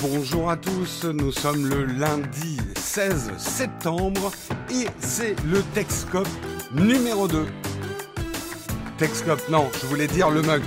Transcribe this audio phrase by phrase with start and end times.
[0.00, 4.30] Bonjour à tous, nous sommes le lundi 16 septembre
[4.70, 6.28] et c'est le Texcope
[6.72, 7.44] numéro 2.
[8.96, 10.62] Texcope, non, je voulais dire le mug.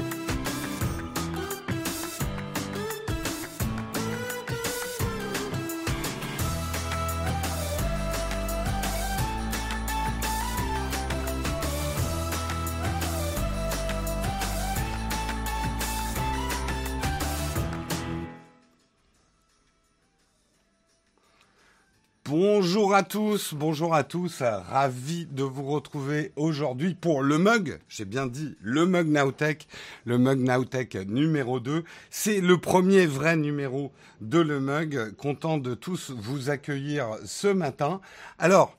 [23.03, 28.55] Tous, bonjour à tous, ravi de vous retrouver aujourd'hui pour le mug, j'ai bien dit
[28.61, 29.67] le mug Nowtech,
[30.05, 31.83] le mug Nowtech numéro 2.
[32.09, 38.01] C'est le premier vrai numéro de le mug, content de tous vous accueillir ce matin.
[38.37, 38.77] Alors,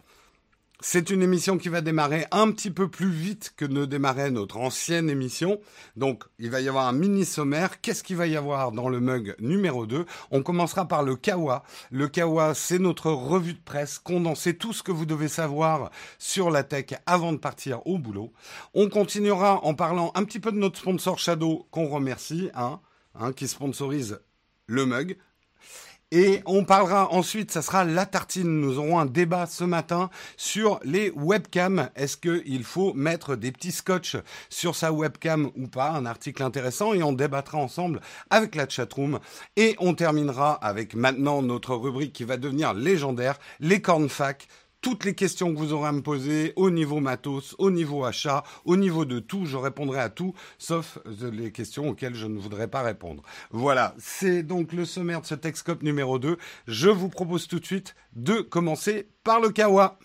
[0.85, 4.57] c'est une émission qui va démarrer un petit peu plus vite que ne démarrait notre
[4.57, 5.61] ancienne émission.
[5.95, 7.81] Donc, il va y avoir un mini sommaire.
[7.81, 11.63] Qu'est-ce qu'il va y avoir dans le mug numéro 2 On commencera par le Kawa.
[11.93, 16.51] Le Kawa, c'est notre revue de presse condensée, tout ce que vous devez savoir sur
[16.51, 18.33] la tech avant de partir au boulot.
[18.75, 22.81] On continuera en parlant un petit peu de notre sponsor Shadow qu'on remercie, hein,
[23.15, 24.21] hein, qui sponsorise
[24.67, 25.17] le mug.
[26.15, 28.61] Et on parlera ensuite, ça sera la tartine.
[28.61, 31.89] Nous aurons un débat ce matin sur les webcams.
[31.97, 34.19] Est-ce qu'il faut mettre des petits scotch
[34.51, 35.89] sur sa webcam ou pas?
[35.89, 39.21] Un article intéressant et on débattra ensemble avec la chatroom.
[39.57, 44.49] Et on terminera avec maintenant notre rubrique qui va devenir légendaire, les cornfac
[44.83, 48.43] toutes les questions que vous aurez à me poser au niveau matos, au niveau achat,
[48.65, 52.69] au niveau de tout, je répondrai à tout, sauf les questions auxquelles je ne voudrais
[52.69, 53.23] pas répondre.
[53.51, 56.37] Voilà, c'est donc le sommaire de ce Texcope numéro 2.
[56.67, 59.99] Je vous propose tout de suite de commencer par le Kawa.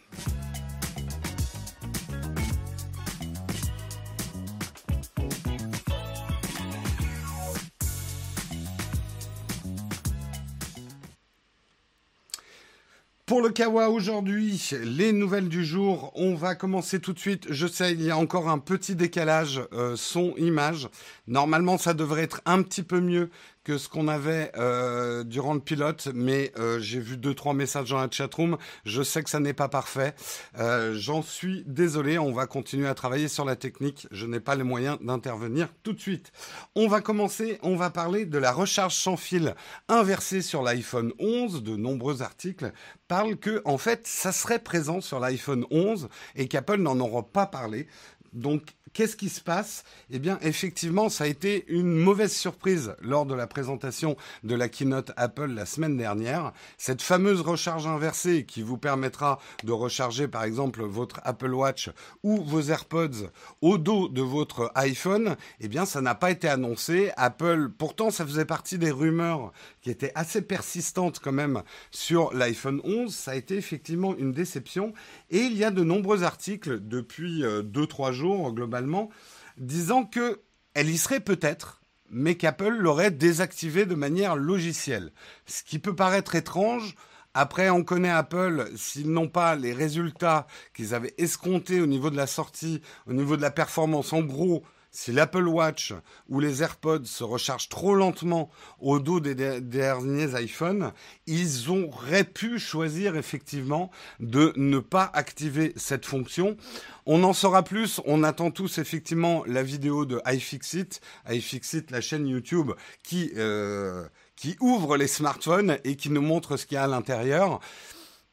[13.37, 17.45] Pour le Kawa aujourd'hui, les nouvelles du jour, on va commencer tout de suite.
[17.51, 20.89] Je sais, il y a encore un petit décalage euh, son-image.
[21.27, 23.29] Normalement, ça devrait être un petit peu mieux
[23.67, 27.89] que ce qu'on avait euh, durant le pilote, mais euh, j'ai vu deux trois messages
[27.89, 28.57] dans la chatroom.
[28.85, 30.15] Je sais que ça n'est pas parfait.
[30.57, 32.17] Euh, J'en suis désolé.
[32.17, 34.07] On va continuer à travailler sur la technique.
[34.09, 36.31] Je n'ai pas les moyens d'intervenir tout de suite.
[36.75, 37.59] On va commencer.
[37.61, 39.53] On va parler de la recharge sans fil
[39.89, 41.61] inversée sur l'iPhone 11.
[41.61, 42.71] De nombreux articles
[43.09, 46.07] parlent que en fait ça serait présent sur l'iPhone 11
[46.37, 47.87] et qu'Apple n'en aura pas parlé.
[48.31, 49.83] Donc Qu'est-ce qui se passe?
[50.09, 54.69] Eh bien, effectivement, ça a été une mauvaise surprise lors de la présentation de la
[54.69, 56.53] keynote Apple la semaine dernière.
[56.77, 61.89] Cette fameuse recharge inversée qui vous permettra de recharger, par exemple, votre Apple Watch
[62.23, 63.29] ou vos AirPods
[63.61, 67.11] au dos de votre iPhone, eh bien, ça n'a pas été annoncé.
[67.17, 69.51] Apple, pourtant, ça faisait partie des rumeurs
[69.87, 73.15] qui étaient assez persistantes quand même sur l'iPhone 11.
[73.15, 74.91] Ça a été effectivement une déception.
[75.29, 79.09] Et il y a de nombreux articles depuis 2-3 euh, jours, globalement,
[79.57, 80.41] disant que
[80.73, 85.13] elle y serait peut-être, mais qu'Apple l'aurait désactivée de manière logicielle.
[85.45, 86.95] Ce qui peut paraître étrange.
[87.33, 92.17] Après, on connaît Apple, s'ils n'ont pas les résultats qu'ils avaient escomptés au niveau de
[92.17, 94.63] la sortie, au niveau de la performance, en gros,
[94.97, 95.93] si l'Apple Watch
[96.27, 98.49] ou les AirPods se rechargent trop lentement
[98.79, 100.91] au dos des derniers iPhones,
[101.27, 106.57] ils auraient pu choisir effectivement de ne pas activer cette fonction.
[107.05, 108.01] On en saura plus.
[108.05, 110.99] On attend tous effectivement la vidéo de iFixit,
[111.29, 112.71] iFixit, la chaîne YouTube
[113.03, 114.03] qui euh,
[114.35, 117.59] qui ouvre les smartphones et qui nous montre ce qu'il y a à l'intérieur.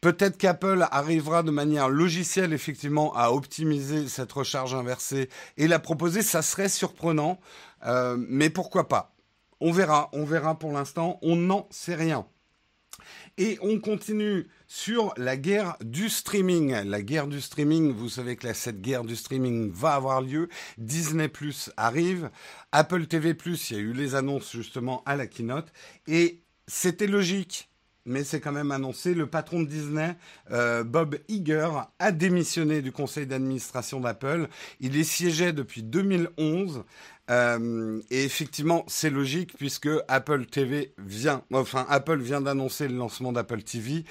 [0.05, 6.21] Peut-être qu'Apple arrivera de manière logicielle effectivement à optimiser cette recharge inversée et la proposer.
[6.21, 7.41] Ça serait surprenant,
[7.87, 9.15] euh, mais pourquoi pas?
[9.61, 11.19] On verra, on verra pour l'instant.
[11.23, 12.27] On n'en sait rien.
[13.39, 16.85] Et on continue sur la guerre du streaming.
[16.85, 20.51] La guerre du streaming, vous savez que cette guerre du streaming va avoir lieu.
[20.77, 22.29] Disney Plus arrive.
[22.73, 25.73] Apple TV Plus, il y a eu les annonces justement à la keynote.
[26.07, 27.71] Et c'était logique
[28.07, 29.15] mais c'est quand même annoncé.
[29.15, 30.17] Le patron de Disney,
[30.51, 34.49] euh, Bob Iger, a démissionné du conseil d'administration d'Apple.
[34.81, 36.85] Il est siégé depuis 2011.
[37.31, 43.33] Euh, et effectivement, c'est logique puisque Apple TV vient, enfin Apple vient d'annoncer le lancement
[43.33, 44.05] d'Apple TV.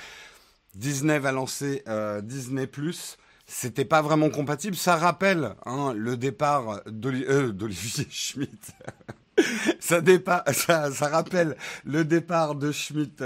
[0.74, 3.18] Disney va lancer euh, Disney Plus.
[3.46, 4.76] C'était pas vraiment compatible.
[4.76, 8.74] Ça rappelle hein, le départ d'Olivier Schmidt.
[9.80, 10.02] ça,
[10.54, 13.24] ça, ça, rappelle le départ de Schmidt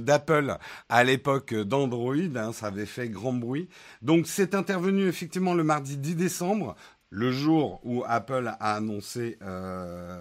[0.00, 0.56] d'Apple
[0.88, 2.14] à l'époque d'Android.
[2.14, 3.68] Hein, ça avait fait grand bruit.
[4.02, 6.76] Donc c'est intervenu effectivement le mardi 10 décembre,
[7.10, 10.20] le jour où Apple a annoncé, euh,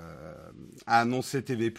[0.88, 1.74] a annoncé TV+.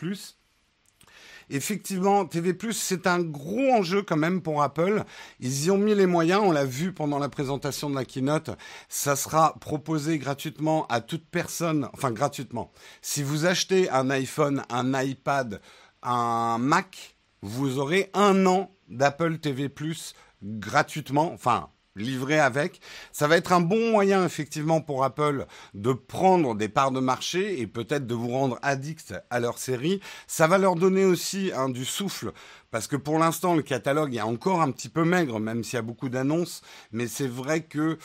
[1.50, 5.04] Effectivement, TV+, c'est un gros enjeu quand même pour Apple.
[5.40, 8.50] Ils y ont mis les moyens, on l'a vu pendant la présentation de la keynote.
[8.88, 12.72] Ça sera proposé gratuitement à toute personne, enfin gratuitement.
[13.02, 15.60] Si vous achetez un iPhone, un iPad,
[16.02, 19.70] un Mac, vous aurez un an d'Apple TV+,
[20.42, 22.80] gratuitement, enfin livré avec.
[23.12, 27.60] Ça va être un bon moyen effectivement pour Apple de prendre des parts de marché
[27.60, 30.00] et peut-être de vous rendre addict à leur série.
[30.26, 32.32] Ça va leur donner aussi hein, du souffle
[32.70, 35.78] parce que pour l'instant le catalogue est encore un petit peu maigre même s'il y
[35.78, 36.62] a beaucoup d'annonces.
[36.92, 37.98] Mais c'est vrai que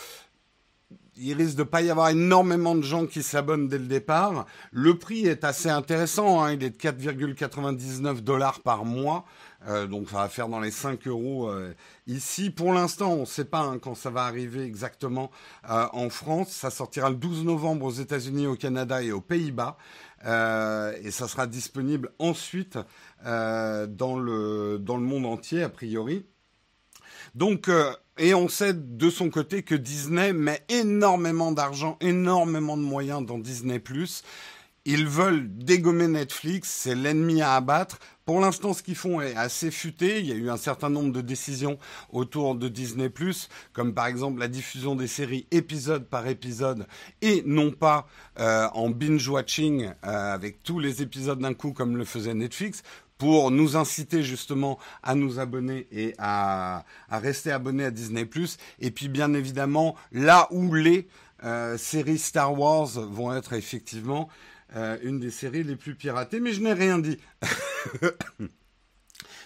[1.18, 4.46] il risque de pas y avoir énormément de gens qui s'abonnent dès le départ.
[4.72, 6.54] Le prix est assez intéressant, hein.
[6.54, 9.26] il est de 4,99 dollars par mois.
[9.68, 11.74] Euh, donc ça va faire dans les 5 euros euh,
[12.06, 12.50] ici.
[12.50, 15.32] Pour l'instant, on ne sait pas hein, quand ça va arriver exactement
[15.70, 16.50] euh, en France.
[16.50, 19.78] Ça sortira le 12 novembre aux États-Unis, au Canada et aux Pays-Bas.
[20.24, 22.78] et ça sera disponible ensuite
[23.24, 26.26] dans, le, dans le monde entier, a priori.
[27.34, 27.70] Donc,
[28.18, 33.38] et on sait de son côté que Disney met énormément d'argent, énormément de moyens dans
[33.38, 33.78] Disney⁇
[34.88, 37.98] ils veulent dégommer Netflix, c'est l'ennemi à abattre.
[38.24, 40.20] Pour l'instant, ce qu'ils font est assez futé.
[40.20, 41.80] Il y a eu un certain nombre de décisions
[42.12, 43.12] autour de Disney+,
[43.74, 46.86] comme par exemple la diffusion des séries épisode par épisode
[47.24, 48.08] et non pas
[48.40, 52.84] euh, en binge-watching euh, avec tous les épisodes d'un coup comme le faisait Netflix
[53.18, 58.28] pour nous inciter justement à nous abonner et à, rester abonnés à Disney+.
[58.80, 61.08] Et puis bien évidemment, là où les
[61.44, 64.30] euh, séries Star Wars vont être effectivement
[64.76, 67.18] euh, une des séries les plus piratées, mais je n'ai rien dit.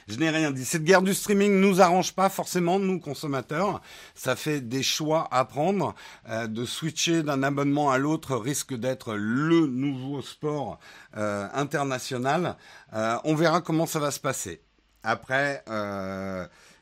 [0.10, 0.66] Je n'ai rien dit.
[0.66, 3.80] Cette guerre du streaming nous arrange pas forcément, nous consommateurs.
[4.16, 5.94] Ça fait des choix à prendre.
[6.30, 10.80] Euh, de switcher d'un abonnement à l'autre risque d'être le nouveau sport
[11.16, 12.58] euh, international.
[12.92, 14.64] on verra comment ça va se passer.
[15.04, 15.64] Après,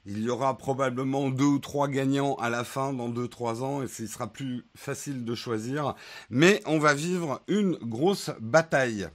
[0.05, 3.83] il y aura probablement deux ou trois gagnants à la fin dans deux trois ans
[3.83, 5.95] et ce sera plus facile de choisir.
[6.29, 9.09] Mais on va vivre une grosse bataille.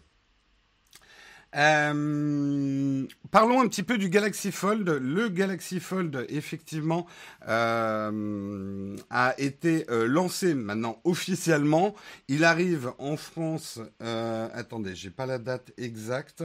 [1.54, 4.88] Euh, parlons un petit peu du Galaxy Fold.
[4.88, 7.06] Le Galaxy Fold, effectivement,
[7.48, 11.94] euh, a été euh, lancé maintenant officiellement.
[12.28, 13.80] Il arrive en France.
[14.00, 16.42] attendez, j'ai pas la date exacte.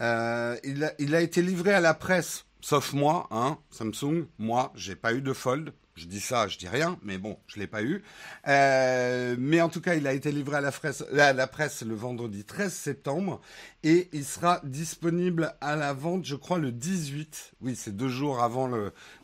[0.00, 5.20] il, a été livré à la presse Sauf moi, hein, Samsung, moi, j'ai pas eu
[5.20, 5.74] de fold.
[5.96, 8.02] Je dis ça, je dis rien, mais bon, je l'ai pas eu.
[8.48, 12.72] Euh, mais en tout cas, il a été livré à la, presse, le vendredi 13
[12.72, 13.40] septembre
[13.84, 17.52] et il sera disponible à la vente, je crois, le 18.
[17.60, 18.68] Oui, c'est deux jours avant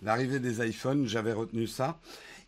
[0.02, 1.98] l'arrivée des iPhones, j'avais retenu ça.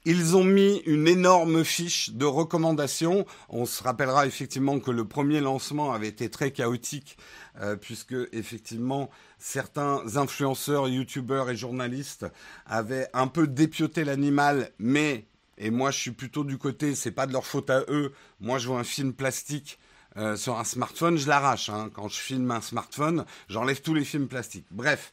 [0.04, 3.24] Ils ont mis une énorme fiche de recommandations.
[3.48, 7.16] On se rappellera effectivement que le premier lancement avait été très chaotique,
[7.60, 12.26] euh, puisque effectivement certains influenceurs, youtubeurs et journalistes
[12.66, 15.26] avaient un peu dépioté l'animal, mais
[15.56, 18.12] et moi je suis plutôt du côté, c'est pas de leur faute à eux.
[18.40, 19.78] Moi je vois un film plastique.
[20.18, 21.70] Euh, sur un smartphone, je l'arrache.
[21.70, 21.90] Hein.
[21.94, 24.66] Quand je filme un smartphone, j'enlève tous les films plastiques.
[24.70, 25.10] Bref,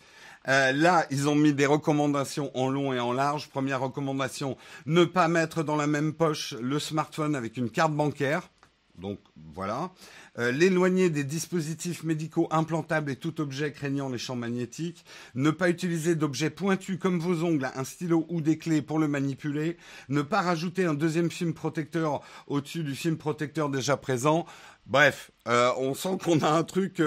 [0.47, 3.49] euh, là, ils ont mis des recommandations en long et en large.
[3.49, 8.49] Première recommandation, ne pas mettre dans la même poche le smartphone avec une carte bancaire.
[8.97, 9.19] Donc
[9.53, 9.91] voilà.
[10.37, 15.03] Euh, l'éloigner des dispositifs médicaux implantables et tout objet craignant les champs magnétiques.
[15.35, 19.07] Ne pas utiliser d'objets pointus comme vos ongles, un stylo ou des clés pour le
[19.07, 19.77] manipuler.
[20.07, 24.45] Ne pas rajouter un deuxième film protecteur au-dessus du film protecteur déjà présent.
[24.85, 27.01] Bref, euh, on sent qu'on a un truc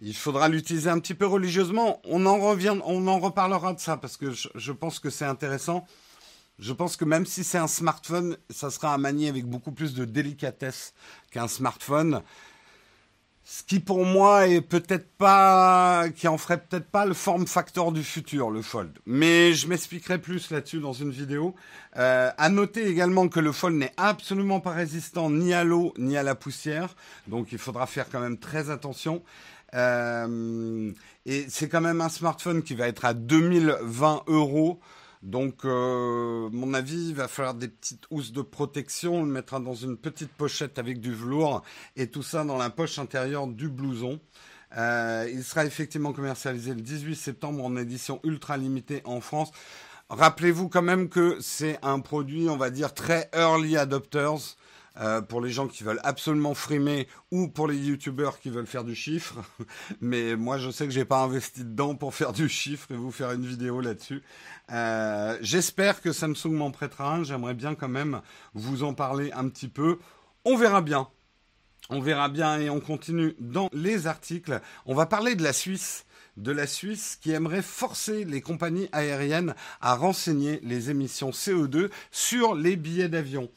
[0.00, 2.00] il faudra l'utiliser un petit peu religieusement.
[2.04, 5.86] On en revient, on en reparlera de ça parce que je, pense que c'est intéressant.
[6.58, 9.94] Je pense que même si c'est un smartphone, ça sera à manier avec beaucoup plus
[9.94, 10.94] de délicatesse
[11.30, 12.22] qu'un smartphone.
[13.48, 17.92] Ce qui pour moi est peut-être pas, qui en ferait peut-être pas le form factor
[17.92, 18.98] du futur, le Fold.
[19.06, 21.54] Mais je m'expliquerai plus là-dessus dans une vidéo.
[21.96, 26.16] Euh, à noter également que le Fold n'est absolument pas résistant ni à l'eau ni
[26.16, 26.96] à la poussière,
[27.28, 29.22] donc il faudra faire quand même très attention.
[29.76, 30.92] Euh,
[31.26, 34.80] et c'est quand même un smartphone qui va être à 2020 euros.
[35.22, 39.16] Donc, euh, mon avis, il va falloir des petites housses de protection.
[39.16, 41.62] On le mettra dans une petite pochette avec du velours
[41.96, 44.20] et tout ça dans la poche intérieure du blouson.
[44.76, 49.50] Euh, il sera effectivement commercialisé le 18 septembre en édition ultra limitée en France.
[50.08, 54.56] Rappelez-vous quand même que c'est un produit, on va dire, très early adopters.
[54.98, 58.84] Euh, pour les gens qui veulent absolument frimer ou pour les youtubeurs qui veulent faire
[58.84, 59.36] du chiffre.
[60.00, 63.10] Mais moi, je sais que j'ai pas investi dedans pour faire du chiffre et vous
[63.10, 64.22] faire une vidéo là-dessus.
[64.72, 67.24] Euh, j'espère que Samsung m'en prêtera un.
[67.24, 68.22] J'aimerais bien quand même
[68.54, 69.98] vous en parler un petit peu.
[70.44, 71.08] On verra bien.
[71.90, 74.60] On verra bien et on continue dans les articles.
[74.86, 79.54] On va parler de la Suisse de la Suisse qui aimerait forcer les compagnies aériennes
[79.80, 83.48] à renseigner les émissions CO2 sur les billets d'avion.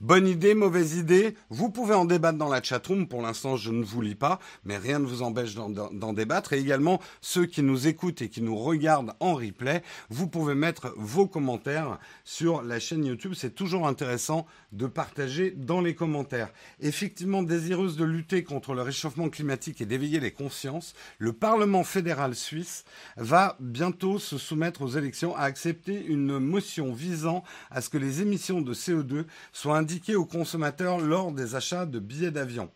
[0.00, 3.08] Bonne idée, mauvaise idée, vous pouvez en débattre dans la chatroom.
[3.08, 6.52] Pour l'instant, je ne vous lis pas, mais rien ne vous empêche d'en débattre.
[6.52, 10.94] Et également, ceux qui nous écoutent et qui nous regardent en replay, vous pouvez mettre
[10.96, 13.32] vos commentaires sur la chaîne YouTube.
[13.34, 16.52] C'est toujours intéressant de partager dans les commentaires.
[16.78, 22.36] Effectivement, désireuse de lutter contre le réchauffement climatique et d'éveiller les consciences, le Parlement fédéral
[22.36, 22.84] suisse
[23.16, 28.22] va bientôt se soumettre aux élections à accepter une motion visant à ce que les
[28.22, 32.70] émissions de CO2 soient indiquées aux consommateurs lors des achats de billets d'avion.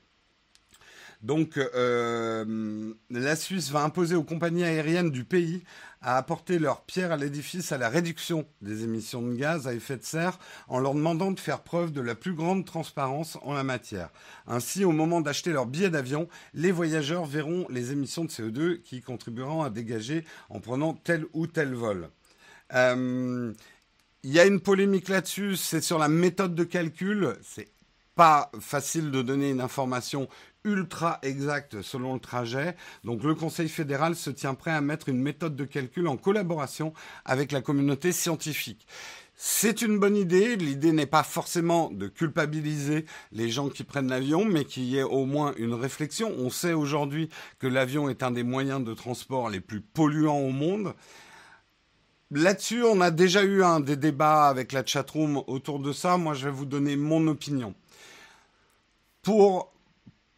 [1.20, 5.62] Donc, euh, la Suisse va imposer aux compagnies aériennes du pays
[6.00, 9.98] à apporter leur pierre à l'édifice à la réduction des émissions de gaz à effet
[9.98, 10.38] de serre
[10.68, 14.08] en leur demandant de faire preuve de la plus grande transparence en la matière.
[14.46, 19.02] Ainsi, au moment d'acheter leur billet d'avion, les voyageurs verront les émissions de CO2 qui
[19.02, 22.08] contribueront à dégager en prenant tel ou tel vol.
[22.74, 23.52] Euh,
[24.24, 27.36] il y a une polémique là-dessus, c'est sur la méthode de calcul.
[27.42, 27.68] C'est
[28.14, 30.28] pas facile de donner une information
[30.64, 32.76] ultra exacte selon le trajet.
[33.02, 36.92] Donc le Conseil fédéral se tient prêt à mettre une méthode de calcul en collaboration
[37.24, 38.86] avec la communauté scientifique.
[39.34, 40.54] C'est une bonne idée.
[40.54, 45.02] L'idée n'est pas forcément de culpabiliser les gens qui prennent l'avion, mais qu'il y ait
[45.02, 46.32] au moins une réflexion.
[46.38, 50.50] On sait aujourd'hui que l'avion est un des moyens de transport les plus polluants au
[50.50, 50.94] monde.
[52.34, 56.16] Là-dessus, on a déjà eu un des débats avec la chatroom autour de ça.
[56.16, 57.74] Moi, je vais vous donner mon opinion.
[59.20, 59.71] Pour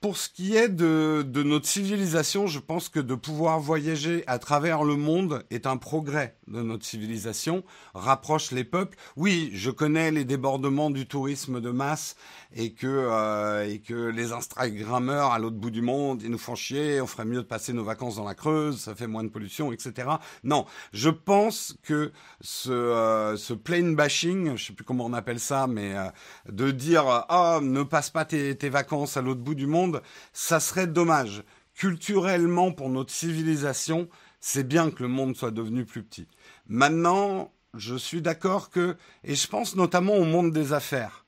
[0.05, 4.85] pour ce qui est de, notre civilisation, je pense que de pouvoir voyager à travers
[4.85, 8.99] le monde est un progrès de notre civilisation, rapproche les peuples.
[9.17, 12.17] Oui, je connais les débordements du tourisme de masse
[12.55, 16.55] et que, euh, et que les Instagrammeurs à l'autre bout du monde, ils nous font
[16.55, 19.31] chier, on ferait mieux de passer nos vacances dans la Creuse, ça fait moins de
[19.31, 20.09] pollution, etc.
[20.45, 25.41] Non, je pense que ce, euh, ce plane bashing, je sais plus comment on appelle
[25.41, 26.05] ça, mais euh,
[26.51, 29.94] de dire ah ne passe pas tes vacances à l'autre bout du monde,
[30.33, 31.43] ça serait dommage.
[31.75, 34.09] Culturellement, pour notre civilisation,
[34.41, 36.29] c'est bien que le monde soit devenu plus petit.
[36.69, 41.25] Maintenant, je suis d'accord que, et je pense notamment au monde des affaires,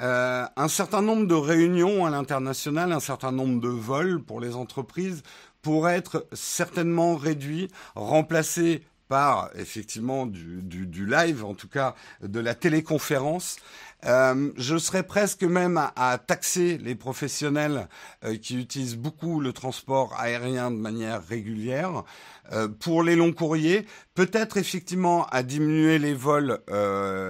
[0.00, 4.54] euh, un certain nombre de réunions à l'international, un certain nombre de vols pour les
[4.54, 5.22] entreprises
[5.60, 12.54] pourraient être certainement réduits, remplacés par effectivement du, du, live, en tout cas de la
[12.54, 13.56] téléconférence.
[14.04, 17.88] Euh, je serais presque même à, taxer les professionnels
[18.24, 22.02] euh, qui utilisent beaucoup le transport aérien de manière régulière.
[22.52, 26.58] Euh, pour les longs courriers, peut-être effectivement à diminuer les vols,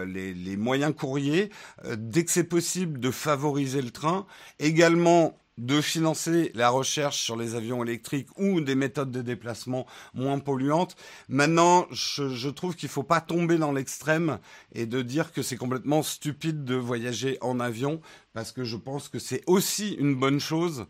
[0.07, 1.51] les, les, moyens courriers,
[1.97, 4.27] dès que c'est possible de favoriser le train.
[4.59, 10.39] Également de financer la recherche sur les avions électriques ou des méthodes de déplacement moins
[10.39, 10.97] polluantes.
[11.29, 14.39] Maintenant, je, trouve qu'il ne faut pas tomber dans l'extrême
[14.75, 18.01] et de dire que c'est complètement stupide de voyager en avion,
[18.33, 20.87] parce que je pense que c'est aussi une bonne chose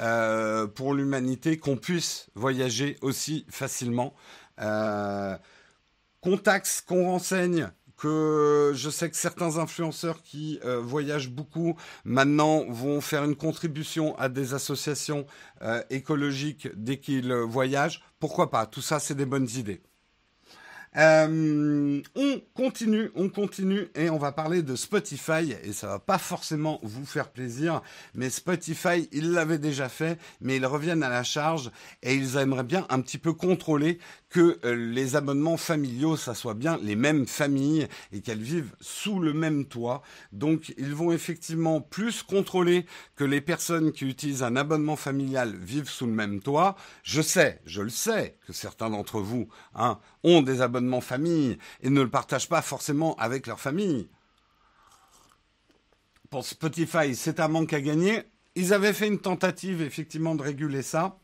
[0.00, 4.14] euh, pour l'humanité qu'on puisse voyager aussi facilement.
[4.60, 5.36] Euh,
[6.22, 12.64] qu'on taxe, qu'on renseigne, que je sais que certains influenceurs qui euh, voyagent beaucoup maintenant
[12.68, 15.26] vont faire une contribution à des associations
[15.62, 18.02] euh, écologiques dès qu'ils voyagent.
[18.18, 18.66] Pourquoi pas?
[18.66, 19.80] Tout ça, c'est des bonnes idées.
[20.96, 26.16] Euh, on continue, on continue et on va parler de Spotify et ça va pas
[26.16, 27.82] forcément vous faire plaisir,
[28.14, 31.70] mais Spotify, ils l'avaient déjà fait, mais ils reviennent à la charge
[32.02, 33.98] et ils aimeraient bien un petit peu contrôler
[34.36, 39.18] que euh, les abonnements familiaux, ça soit bien les mêmes familles et qu'elles vivent sous
[39.18, 40.02] le même toit.
[40.30, 45.88] Donc, ils vont effectivement plus contrôler que les personnes qui utilisent un abonnement familial vivent
[45.88, 46.76] sous le même toit.
[47.02, 51.88] Je sais, je le sais, que certains d'entre vous hein, ont des abonnements famille et
[51.88, 54.06] ne le partagent pas forcément avec leur famille.
[56.28, 58.24] Pour Spotify, c'est un manque à gagner.
[58.54, 61.16] Ils avaient fait une tentative effectivement de réguler ça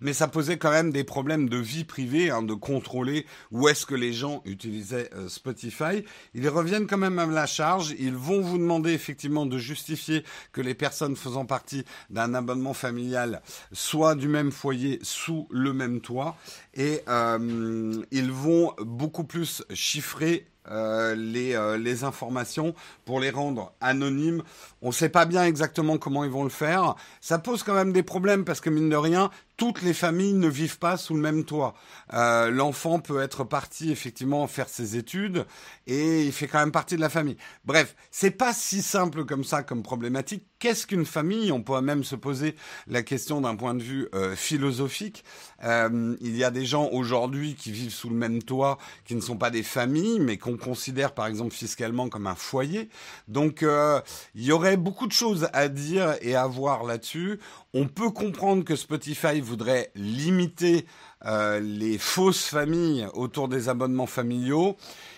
[0.00, 3.86] mais ça posait quand même des problèmes de vie privée, hein, de contrôler où est-ce
[3.86, 6.04] que les gens utilisaient euh, Spotify.
[6.34, 7.94] Ils reviennent quand même à la charge.
[7.98, 13.42] Ils vont vous demander effectivement de justifier que les personnes faisant partie d'un abonnement familial
[13.72, 16.36] soient du même foyer sous le même toit.
[16.74, 22.74] Et euh, ils vont beaucoup plus chiffrer euh, les, euh, les, informations
[23.04, 24.42] pour les rendre anonymes.
[24.82, 26.94] On ne sait pas bien exactement comment ils vont le faire.
[27.20, 30.48] Ça pose quand même des problèmes parce que mine de rien, toutes les familles ne
[30.48, 31.74] vivent pas sous le même toit.
[32.14, 35.44] Euh, L'enfant peut être parti effectivement faire ses études
[35.86, 37.36] et il fait quand même partie de la famille.
[37.64, 41.50] Bref, c'est pas si simple comme ça comme problématique qu'est-ce qu'une famille?
[41.50, 42.54] On pourrait même se poser
[42.86, 45.24] la question d'un point de vue euh, philosophique.
[45.64, 49.20] Euh, il y a des gens aujourd'hui qui vivent sous le même toit, qui ne
[49.20, 52.88] sont pas des familles, mais qu'on considère par exemple fiscalement comme un foyer.
[53.26, 54.00] Donc euh,
[54.36, 57.40] il y aurait beaucoup de choses à dire et à voir là-dessus.
[57.74, 60.86] On peut comprendre que Spotify voudrait limiter
[61.24, 64.76] les fausses familles autour des abonnements familiaux.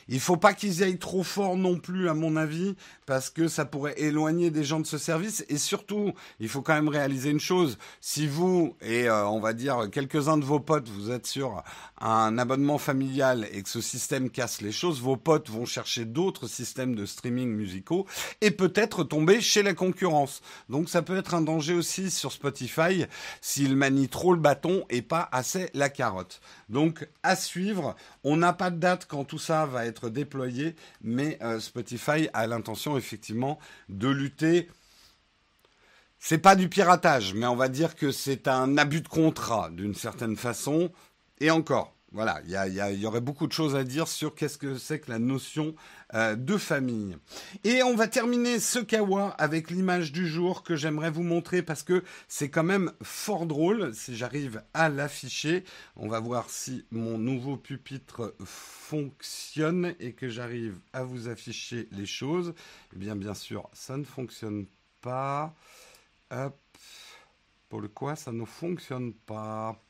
[0.09, 2.75] Il faut pas qu'ils aillent trop fort non plus, à mon avis,
[3.07, 5.45] parce que ça pourrait éloigner des gens de ce service.
[5.49, 7.79] Et surtout, il faut quand même réaliser une chose.
[8.01, 11.63] Si vous et euh, on va dire quelques-uns de vos potes, vous êtes sur
[12.01, 16.49] un abonnement familial et que ce système casse les choses, vos potes vont chercher d'autres
[16.49, 18.07] systèmes de streaming musicaux
[18.41, 20.43] et peut-être tomber chez la concurrence.
[20.69, 23.07] Donc ça peut être un danger aussi sur Spotify
[23.41, 26.41] s'il manie trop le bâton et pas assez la carotte.
[26.69, 27.95] Donc à suivre.
[28.25, 32.47] On n'a pas de date quand tout ça va être déployé, mais euh, Spotify a
[32.47, 33.59] l'intention effectivement
[33.89, 34.69] de lutter.
[36.19, 39.95] C'est pas du piratage, mais on va dire que c'est un abus de contrat d'une
[39.95, 40.91] certaine façon.
[41.41, 45.01] Et encore, voilà, il y, aurait beaucoup de choses à dire sur qu'est-ce que c'est
[45.01, 45.75] que la notion
[46.15, 47.17] euh, de famille.
[47.65, 51.83] Et on va terminer ce kawa avec l'image du jour que j'aimerais vous montrer parce
[51.83, 53.95] que c'est quand même fort drôle.
[53.95, 55.65] Si j'arrive à l'afficher,
[55.97, 62.07] on va voir si mon nouveau pupitre fonctionne et que j'arrive à vous afficher les
[62.07, 62.55] choses.
[62.95, 64.67] Eh bien, bien sûr, ça ne fonctionne
[65.01, 65.55] pas.
[66.31, 66.59] Hop.
[67.69, 69.81] Pour quoi, ça ne fonctionne pas.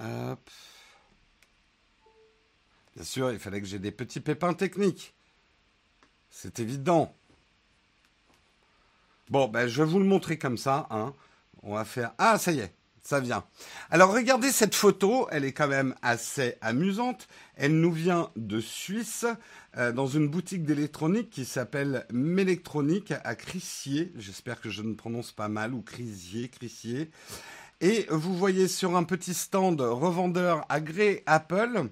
[0.00, 0.50] Hop.
[2.94, 5.14] Bien sûr, il fallait que j'ai des petits pépins techniques.
[6.30, 7.14] C'est évident.
[9.30, 10.86] Bon, ben, je vais vous le montrer comme ça.
[10.90, 11.14] Hein.
[11.62, 12.12] On va faire...
[12.18, 13.44] Ah, ça y est, ça vient.
[13.90, 15.26] Alors, regardez cette photo.
[15.30, 17.28] Elle est quand même assez amusante.
[17.56, 19.24] Elle nous vient de Suisse,
[19.78, 24.12] euh, dans une boutique d'électronique qui s'appelle Mélectronique à Crissier.
[24.16, 25.72] J'espère que je ne prononce pas mal.
[25.72, 27.10] Ou Crisier, Crissier.
[27.80, 31.88] Et vous voyez sur un petit stand revendeur agréé Apple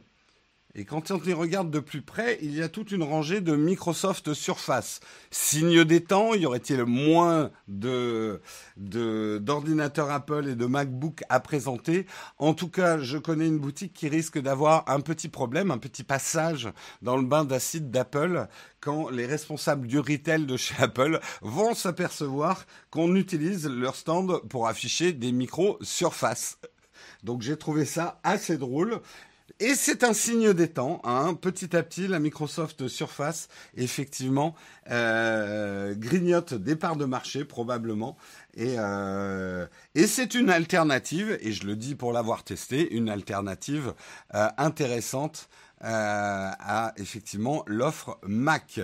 [0.75, 3.57] et quand on y regarde de plus près, il y a toute une rangée de
[3.57, 5.01] Microsoft Surface.
[5.31, 8.41] Signe des temps, y aurait-il moins de,
[8.77, 12.07] d'ordinateurs Apple et de MacBook à présenter?
[12.39, 16.05] En tout cas, je connais une boutique qui risque d'avoir un petit problème, un petit
[16.05, 16.69] passage
[17.03, 18.47] dans le bain d'acide d'Apple
[18.81, 24.69] quand les responsables du retail de chez Apple vont s'apercevoir qu'on utilise leur stand pour
[24.69, 26.59] afficher des micros Surface.
[27.23, 29.01] Donc j'ai trouvé ça assez drôle.
[29.59, 31.01] Et c'est un signe des temps.
[31.05, 31.35] Hein.
[31.35, 34.55] Petit à petit, la Microsoft Surface, effectivement,
[34.91, 38.17] euh, grignote des parts de marché, probablement.
[38.55, 43.95] Et, euh, et c'est une alternative, et je le dis pour l'avoir testé, une alternative
[44.35, 45.49] euh, intéressante
[45.83, 48.81] à, effectivement, l'offre Mac.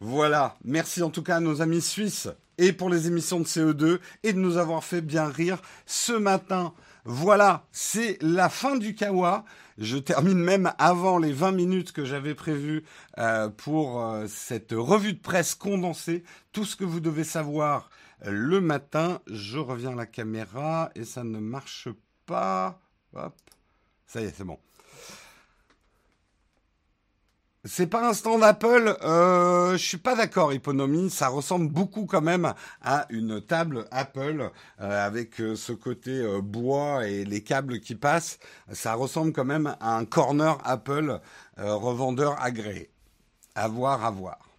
[0.00, 4.00] Voilà, merci en tout cas à nos amis suisses et pour les émissions de CE2
[4.24, 6.74] et de nous avoir fait bien rire ce matin.
[7.04, 9.44] Voilà, c'est la fin du Kawa.
[9.76, 12.84] Je termine même avant les 20 minutes que j'avais prévues
[13.18, 16.22] euh, pour euh, cette revue de presse condensée.
[16.52, 17.90] Tout ce que vous devez savoir
[18.24, 19.20] euh, le matin.
[19.26, 21.88] Je reviens à la caméra et ça ne marche
[22.26, 22.80] pas.
[23.14, 23.34] Hop.
[24.06, 24.58] Ça y est, c'est bon.
[27.64, 31.10] C'est pas un stand Apple, euh, je suis pas d'accord, Hyponomie.
[31.10, 36.40] Ça ressemble beaucoup quand même à une table Apple euh, avec euh, ce côté euh,
[36.40, 38.40] bois et les câbles qui passent.
[38.72, 41.20] Ça ressemble quand même à un corner Apple
[41.56, 42.90] revendeur agréé.
[43.54, 44.51] À voir, à voir.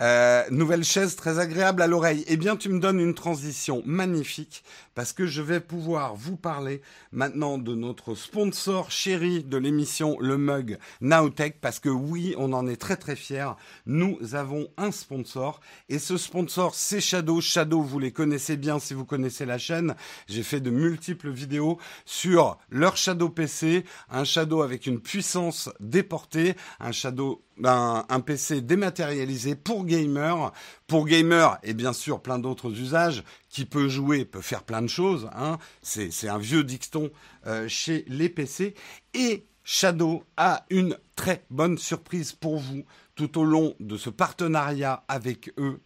[0.00, 2.24] Euh, nouvelle chaise très agréable à l'oreille.
[2.28, 4.62] Eh bien, tu me donnes une transition magnifique
[4.94, 10.38] parce que je vais pouvoir vous parler maintenant de notre sponsor chéri de l'émission Le
[10.38, 13.50] Mug Nowtech parce que oui, on en est très très fiers.
[13.86, 17.40] Nous avons un sponsor et ce sponsor c'est Shadow.
[17.40, 19.96] Shadow, vous les connaissez bien si vous connaissez la chaîne.
[20.28, 26.54] J'ai fait de multiples vidéos sur leur Shadow PC, un Shadow avec une puissance déportée,
[26.78, 30.52] un Shadow un, PC dématérialisé pour gamer,
[30.86, 34.88] pour gamer et bien sûr plein d'autres usages, qui peut jouer, peut faire plein de
[34.88, 35.28] choses.
[35.34, 35.58] Hein.
[35.82, 37.10] C'est un vieux dicton
[37.46, 38.74] euh, chez les PC.
[39.14, 45.04] Et Shadow a une très bonne surprise pour vous tout au long de ce partenariat
[45.08, 45.80] avec eux.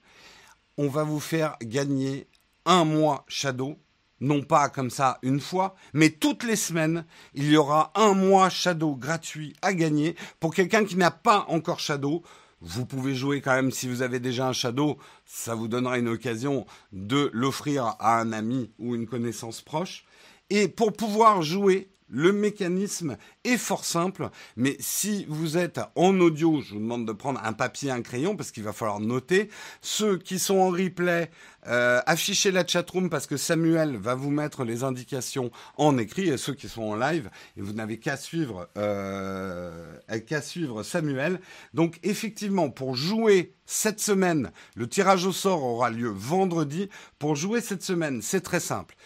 [0.79, 2.29] On va vous faire gagner
[2.65, 3.79] un mois Shadow
[4.23, 7.05] non pas comme ça une fois, mais toutes les semaines,
[7.35, 11.81] il y aura un mois Shadow gratuit à gagner pour quelqu'un qui n'a pas encore
[11.81, 12.23] Shadow.
[12.61, 16.09] Vous pouvez jouer quand même si vous avez déjà un Shadow, ça vous donnera une
[16.09, 20.05] occasion de l'offrir à un ami ou une connaissance proche.
[20.51, 26.61] Et pour pouvoir jouer Le mécanisme est fort simple, mais si vous êtes en audio,
[26.61, 29.49] je vous demande de prendre un papier, un crayon, parce qu'il va falloir noter.
[29.81, 31.31] Ceux qui sont en replay,
[31.69, 36.37] euh, affichez la chatroom parce que Samuel va vous mettre les indications en écrit, et
[36.37, 39.97] ceux qui sont en live, et vous n'avez qu'à suivre, euh,
[40.27, 41.41] qu'à suivre Samuel.
[41.73, 46.91] Donc effectivement, pour jouer cette semaine, le tirage au sort aura lieu vendredi.
[47.19, 48.97] Pour jouer cette semaine, c'est très simple.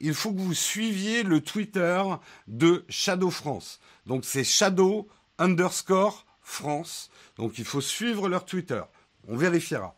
[0.00, 2.02] Il faut que vous suiviez le Twitter
[2.46, 3.80] de Shadow France.
[4.06, 7.10] Donc c'est Shadow underscore France.
[7.36, 8.82] Donc il faut suivre leur Twitter.
[9.28, 9.94] On vérifiera.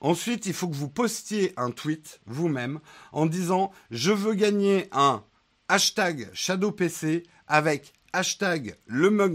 [0.00, 2.80] Ensuite, il faut que vous postiez un tweet vous-même
[3.12, 5.22] en disant je veux gagner un
[5.68, 9.32] hashtag ShadowPC avec hashtag le mug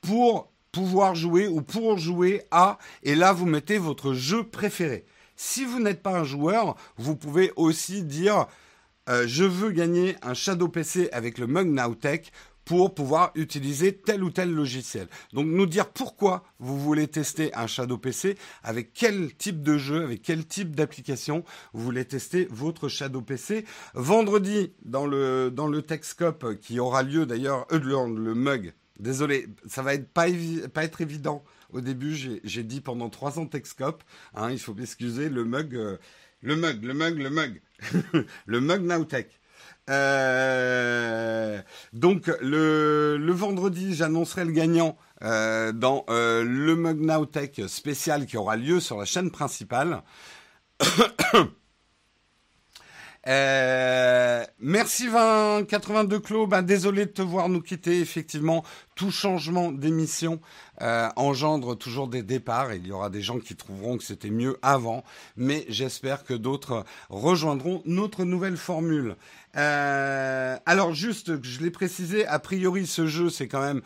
[0.00, 5.04] pour pouvoir jouer ou pour jouer à et là vous mettez votre jeu préféré.
[5.34, 8.46] Si vous n'êtes pas un joueur, vous pouvez aussi dire
[9.08, 12.32] euh, je veux gagner un Shadow PC avec le Mug Nowtech
[12.66, 15.06] pour pouvoir utiliser tel ou tel logiciel.
[15.32, 20.02] Donc nous dire pourquoi vous voulez tester un Shadow PC, avec quel type de jeu,
[20.02, 23.64] avec quel type d'application vous voulez tester votre Shadow PC.
[23.94, 29.82] Vendredi, dans le, dans le Techscope qui aura lieu d'ailleurs, euh, le, Mug, désolé, ça
[29.82, 31.44] va être pas, être évident.
[31.72, 34.02] Au début, j'ai dit pendant trois ans Techscope,
[34.34, 35.76] hein, il faut m'excuser, le Mug...
[35.76, 35.98] Euh,
[36.46, 37.60] le mug, le mug, le mug.
[38.46, 39.40] le mug Nowtech.
[39.90, 41.60] Euh,
[41.92, 48.56] donc le, vendredi, j'annoncerai le gagnant euh, dans euh, le Mug Nowtech spécial qui aura
[48.56, 50.02] lieu sur la chaîne principale.
[53.26, 56.46] Euh, merci 2082 Clos.
[56.46, 58.00] Ben, désolé de te voir nous quitter.
[58.00, 60.40] Effectivement, tout changement d'émission
[60.82, 62.72] euh, engendre toujours des départs.
[62.74, 65.04] Il y aura des gens qui trouveront que c'était mieux avant,
[65.36, 69.16] mais j'espère que d'autres rejoindront notre nouvelle formule.
[69.56, 73.80] Euh, alors juste, je l'ai précisé, a priori ce jeu c'est quand même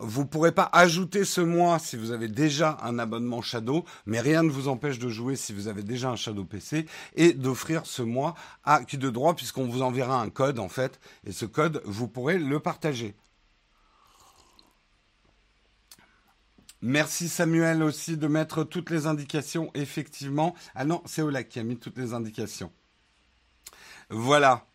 [0.00, 4.20] vous ne pourrez pas ajouter ce mois si vous avez déjà un abonnement Shadow, mais
[4.20, 7.86] rien ne vous empêche de jouer si vous avez déjà un Shadow PC et d'offrir
[7.86, 11.46] ce mois à qui de droit puisqu'on vous enverra un code en fait et ce
[11.46, 13.14] code vous pourrez le partager.
[16.82, 20.54] Merci Samuel aussi de mettre toutes les indications effectivement.
[20.74, 22.70] Ah non, c'est Ola qui a mis toutes les indications.
[24.10, 24.66] Voilà.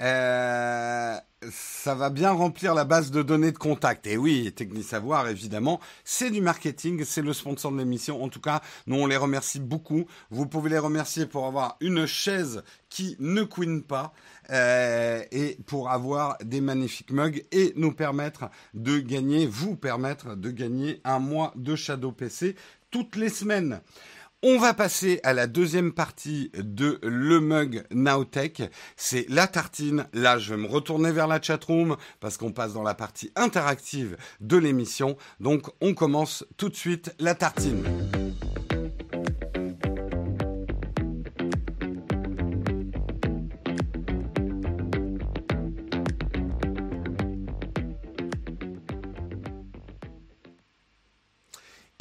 [0.00, 1.16] Euh,
[1.50, 4.06] ça va bien remplir la base de données de contact.
[4.06, 8.22] Et oui, Technisavoir, évidemment, c'est du marketing, c'est le sponsor de l'émission.
[8.22, 10.04] En tout cas, nous, on les remercie beaucoup.
[10.30, 14.12] Vous pouvez les remercier pour avoir une chaise qui ne couine pas
[14.50, 20.50] euh, et pour avoir des magnifiques mugs et nous permettre de gagner, vous permettre de
[20.50, 22.56] gagner un mois de Shadow PC
[22.90, 23.80] toutes les semaines.
[24.44, 28.62] On va passer à la deuxième partie de Le Mug Nowtech.
[28.96, 30.06] C'est la tartine.
[30.12, 34.16] Là, je vais me retourner vers la chatroom parce qu'on passe dans la partie interactive
[34.40, 35.16] de l'émission.
[35.40, 37.82] Donc, on commence tout de suite la tartine.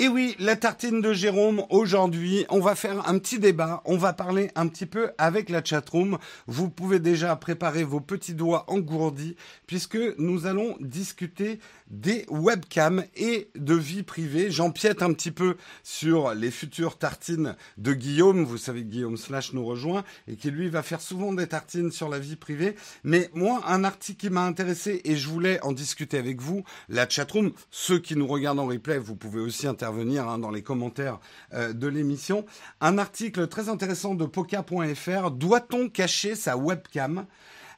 [0.08, 4.14] Et oui, la tartine de Jérôme, aujourd'hui, on va faire un petit débat, on va
[4.14, 6.18] parler un petit peu avec la chatroom.
[6.48, 13.50] Vous pouvez déjà préparer vos petits doigts engourdis, puisque nous allons discuter des webcams et
[13.56, 14.52] de vie privée.
[14.52, 18.44] J'empiète un petit peu sur les futures tartines de Guillaume.
[18.44, 21.92] Vous savez que Guillaume Slash nous rejoint et qui lui va faire souvent des tartines
[21.92, 22.76] sur la vie privée.
[23.04, 27.08] Mais moi, un article qui m'a intéressé et je voulais en discuter avec vous, la
[27.08, 31.20] chatroom, ceux qui nous regardent en replay, vous pouvez aussi intervenir hein, dans les commentaires
[31.54, 32.46] euh, de l'émission.
[32.82, 35.32] Un article très intéressant de poca.fr.
[35.32, 37.26] Doit-on cacher sa webcam?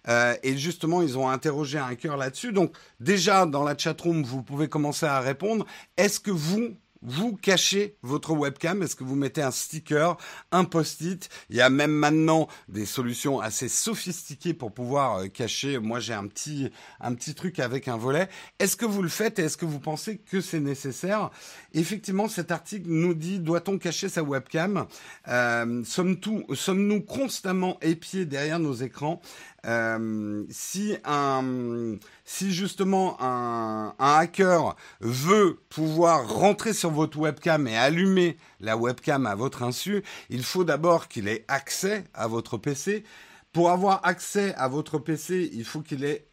[0.08, 2.52] Euh, et justement, ils ont interrogé un cœur là-dessus.
[2.52, 5.66] Donc déjà, dans la chatroom, vous pouvez commencer à répondre.
[5.98, 8.84] Est-ce que vous, vous cachez votre webcam?
[8.84, 10.18] Est-ce que vous mettez un sticker,
[10.52, 11.30] un post-it?
[11.50, 15.80] Il y a même maintenant des solutions assez sophistiquées pour pouvoir euh, cacher.
[15.80, 18.28] Moi, j'ai un petit, un petit truc avec un volet.
[18.60, 21.30] Est-ce que vous le faites et est-ce que vous pensez que c'est nécessaire?
[21.74, 24.86] Effectivement, cet article nous dit doit-on cacher sa webcam?
[25.28, 29.22] Euh, Sommes-nous constamment épiés derrière nos écrans?
[29.66, 31.96] Euh, si un,
[32.26, 39.36] si justement un, hacker veut pouvoir rentrer sur votre webcam et allumer la webcam à
[39.36, 43.04] votre insu, il faut d'abord qu'il ait accès à votre PC
[43.52, 46.28] pour avoir accès à votre PC, il faut qu'il ait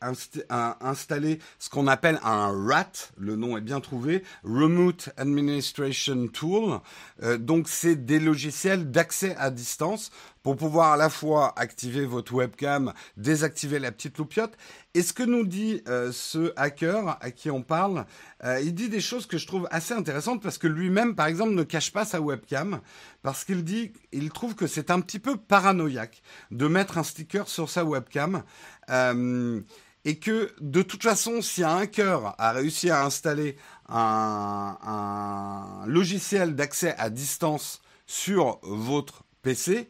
[0.81, 6.79] installé ce qu'on appelle un RAT, le nom est bien trouvé, Remote Administration Tool.
[7.23, 10.11] Euh, donc c'est des logiciels d'accès à distance
[10.47, 14.57] pour pouvoir à la fois activer votre webcam, désactiver la petite loupiote.
[14.95, 18.07] Et ce que nous dit euh, ce hacker à qui on parle,
[18.45, 21.51] euh, il dit des choses que je trouve assez intéressantes parce que lui-même, par exemple,
[21.51, 22.81] ne cache pas sa webcam
[23.25, 27.49] parce qu'il dit, il trouve que c'est un petit peu paranoïaque de mettre un sticker
[27.49, 28.45] sur sa webcam.
[28.89, 29.61] Euh,
[30.05, 33.57] et que de toute façon, si un hacker a réussi à installer
[33.89, 39.89] un, un logiciel d'accès à distance sur votre PC,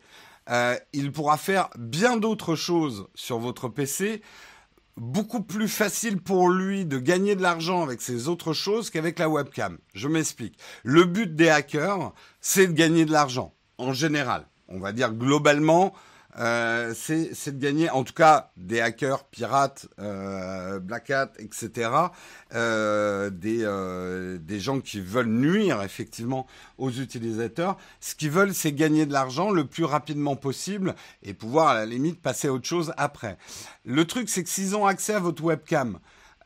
[0.51, 4.23] euh, il pourra faire bien d'autres choses sur votre PC,
[4.97, 9.29] beaucoup plus facile pour lui de gagner de l'argent avec ces autres choses qu'avec la
[9.29, 9.79] webcam.
[9.95, 10.59] Je m'explique.
[10.85, 14.47] Le but des hackers, c'est de gagner de l'argent, en général.
[14.69, 15.93] On va dire globalement,
[16.39, 21.91] euh, c'est de gagner, en tout cas, des hackers, pirates, euh, black hat, etc.
[22.55, 26.47] Euh, des, euh, des gens qui veulent nuire effectivement
[26.79, 27.77] aux utilisateurs.
[28.01, 31.87] Ce qu'ils veulent, c'est gagner de l'argent le plus rapidement possible et pouvoir à la
[31.87, 33.39] limite passer à autre chose après.
[33.85, 35.99] Le truc, c'est que s'ils ont accès à votre webcam,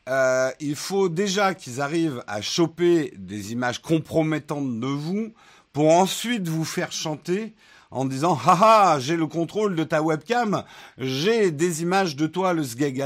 [0.09, 5.33] euh, il faut déjà qu'ils arrivent à choper des images compromettantes de vous
[5.73, 7.53] pour ensuite vous faire chanter
[7.91, 10.63] en disant haha j'ai le contrôle de ta webcam,
[10.97, 13.03] j'ai des images de toi le sgeg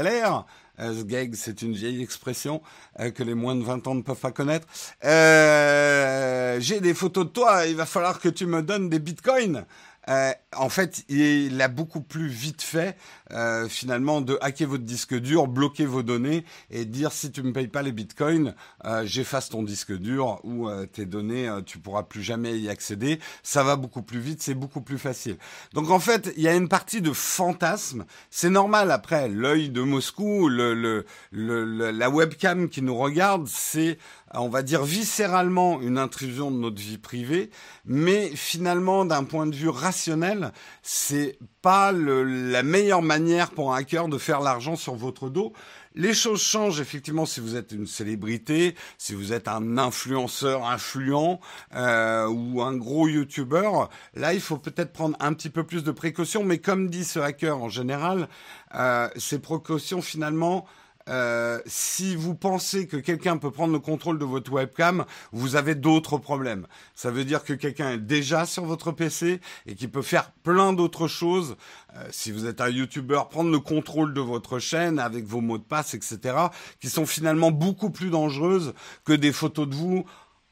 [0.78, 2.60] Euh, sgeg, c'est une vieille expression
[3.00, 4.66] euh, que les moins de 20 ans ne peuvent pas connaître.
[5.04, 9.64] Euh, j'ai des photos de toi, il va falloir que tu me donnes des bitcoins.
[10.08, 12.96] Euh, en fait, il a beaucoup plus vite fait
[13.32, 17.52] euh, finalement de hacker votre disque dur, bloquer vos données et dire si tu me
[17.52, 21.78] payes pas les bitcoins, euh, j'efface ton disque dur ou euh, tes données, euh, tu
[21.78, 23.18] pourras plus jamais y accéder.
[23.42, 25.36] Ça va beaucoup plus vite, c'est beaucoup plus facile.
[25.72, 28.04] Donc en fait, il y a une partie de fantasme.
[28.30, 33.98] C'est normal après l'œil de Moscou, le, le, le, la webcam qui nous regarde, c'est
[34.42, 37.50] on va dire viscéralement une intrusion de notre vie privée,
[37.84, 43.78] mais finalement d'un point de vue rationnel, c'est pas le, la meilleure manière pour un
[43.78, 45.52] hacker de faire l'argent sur votre dos.
[45.94, 51.40] Les choses changent effectivement si vous êtes une célébrité, si vous êtes un influenceur influent
[51.74, 53.88] euh, ou un gros youtubeur.
[54.14, 57.18] Là, il faut peut-être prendre un petit peu plus de précautions, mais comme dit ce
[57.18, 58.28] hacker en général,
[58.74, 60.66] euh, ces précautions finalement
[61.08, 65.74] euh, si vous pensez que quelqu'un peut prendre le contrôle de votre webcam, vous avez
[65.74, 66.66] d'autres problèmes.
[66.94, 70.72] Ça veut dire que quelqu'un est déjà sur votre PC et qui peut faire plein
[70.72, 71.56] d'autres choses.
[71.94, 75.58] Euh, si vous êtes un YouTuber, prendre le contrôle de votre chaîne avec vos mots
[75.58, 76.36] de passe, etc.,
[76.80, 80.04] qui sont finalement beaucoup plus dangereuses que des photos de vous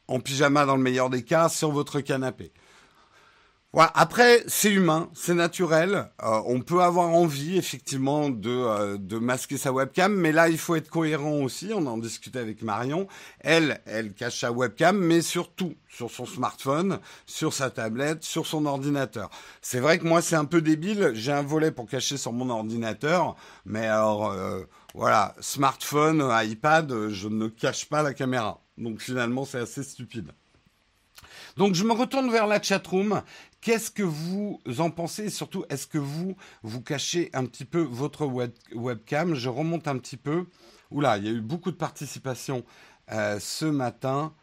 [0.07, 2.53] en pyjama dans le meilleur des cas sur votre canapé.
[3.77, 6.09] Après, c'est humain, c'est naturel.
[6.23, 10.59] Euh, on peut avoir envie, effectivement, de, euh, de masquer sa webcam, mais là, il
[10.59, 11.73] faut être cohérent aussi.
[11.75, 13.09] On en discutait avec Marion.
[13.41, 18.67] Elle, elle cache sa webcam, mais surtout sur son smartphone, sur sa tablette, sur son
[18.67, 19.29] ordinateur.
[19.61, 21.11] C'est vrai que moi, c'est un peu débile.
[21.15, 23.35] J'ai un volet pour cacher sur mon ordinateur,
[23.65, 24.63] mais alors, euh,
[24.95, 28.61] voilà, smartphone, iPad, je ne cache pas la caméra.
[28.79, 30.31] Donc finalement, c'est assez stupide.
[31.57, 33.23] Donc je me retourne vers la chatroom.
[33.65, 35.25] Qu'est-ce que vous en pensez?
[35.25, 39.35] Et surtout, est-ce que vous, vous cachez un petit peu votre web, webcam?
[39.35, 40.45] Je remonte un petit peu.
[40.91, 42.63] Oula, il y a eu beaucoup de participation
[43.11, 44.35] euh, ce matin.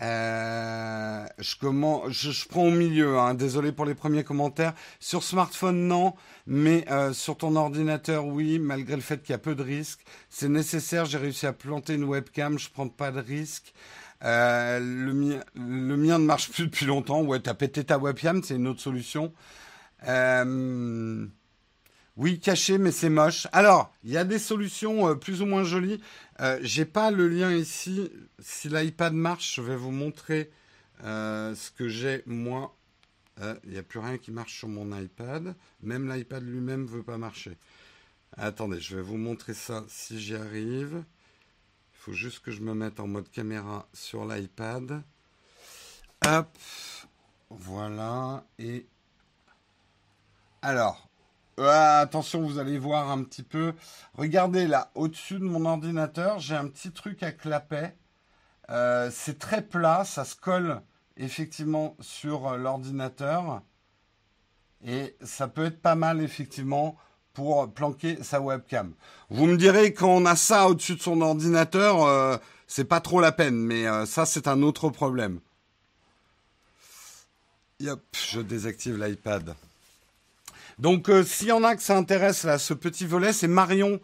[0.00, 1.56] Euh, je,
[2.08, 4.74] je, prends au milieu, hein, désolé pour les premiers commentaires.
[5.00, 6.14] Sur smartphone, non,
[6.46, 10.04] mais euh, sur ton ordinateur, oui, malgré le fait qu'il y a peu de risques.
[10.30, 13.74] C'est nécessaire, j'ai réussi à planter une webcam, je prends pas de risques.
[14.24, 17.22] Euh, le, mien, ne marche plus depuis longtemps.
[17.22, 19.32] Ouais, t'as pété ta webcam, c'est une autre solution.
[20.06, 21.26] Euh,
[22.16, 23.46] oui, caché, mais c'est moche.
[23.52, 26.00] Alors, il y a des solutions euh, plus ou moins jolies.
[26.60, 28.10] J'ai pas le lien ici.
[28.40, 30.50] Si l'iPad marche, je vais vous montrer
[31.00, 32.76] ce que j'ai moi.
[33.64, 35.54] Il n'y a plus rien qui marche sur mon iPad.
[35.82, 37.56] Même l'iPad lui-même veut pas marcher.
[38.36, 41.04] Attendez, je vais vous montrer ça si j'y arrive.
[42.04, 45.04] Faut juste que je me mette en mode caméra sur l'iPad.
[46.26, 46.48] Hop,
[47.48, 48.42] voilà.
[48.58, 48.88] Et
[50.62, 51.08] alors,
[51.60, 53.72] euh, attention, vous allez voir un petit peu.
[54.14, 57.96] Regardez là, au-dessus de mon ordinateur, j'ai un petit truc à clapet.
[58.70, 60.82] Euh, c'est très plat, ça se colle
[61.16, 63.62] effectivement sur l'ordinateur.
[64.84, 66.96] Et ça peut être pas mal effectivement
[67.34, 68.92] pour planquer sa webcam.
[69.30, 73.20] Vous me direz quand on a ça au-dessus de son ordinateur, euh, c'est pas trop
[73.20, 75.40] la peine, mais euh, ça c'est un autre problème.
[77.80, 79.54] Yep, je désactive l'iPad.
[80.78, 84.00] Donc euh, s'il y en a que ça intéresse là, ce petit volet, c'est Marion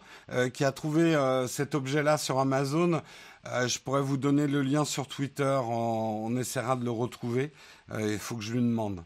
[0.53, 3.01] qui a trouvé cet objet-là sur Amazon.
[3.45, 7.51] Je pourrais vous donner le lien sur Twitter, on essaiera de le retrouver.
[7.97, 9.03] il faut que je lui demande.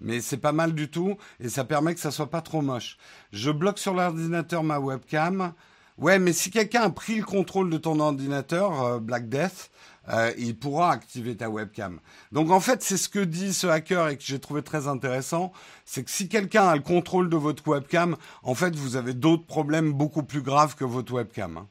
[0.00, 2.98] Mais c'est pas mal du tout et ça permet que ça soit pas trop moche.
[3.32, 5.52] Je bloque sur l'ordinateur ma webcam.
[5.98, 9.70] Ouais, mais si quelqu'un a pris le contrôle de ton ordinateur, euh, Black Death,
[10.10, 12.00] euh, il pourra activer ta webcam.
[12.32, 15.52] Donc en fait, c'est ce que dit ce hacker et que j'ai trouvé très intéressant,
[15.84, 19.46] c'est que si quelqu'un a le contrôle de votre webcam, en fait, vous avez d'autres
[19.46, 21.56] problèmes beaucoup plus graves que votre webcam.
[21.58, 21.68] Hein.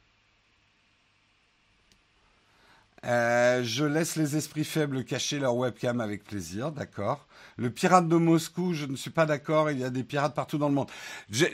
[3.07, 7.25] Euh, je laisse les esprits faibles cacher leur webcam avec plaisir, d'accord.
[7.55, 10.57] Le pirate de Moscou, je ne suis pas d'accord, il y a des pirates partout
[10.57, 10.89] dans le monde.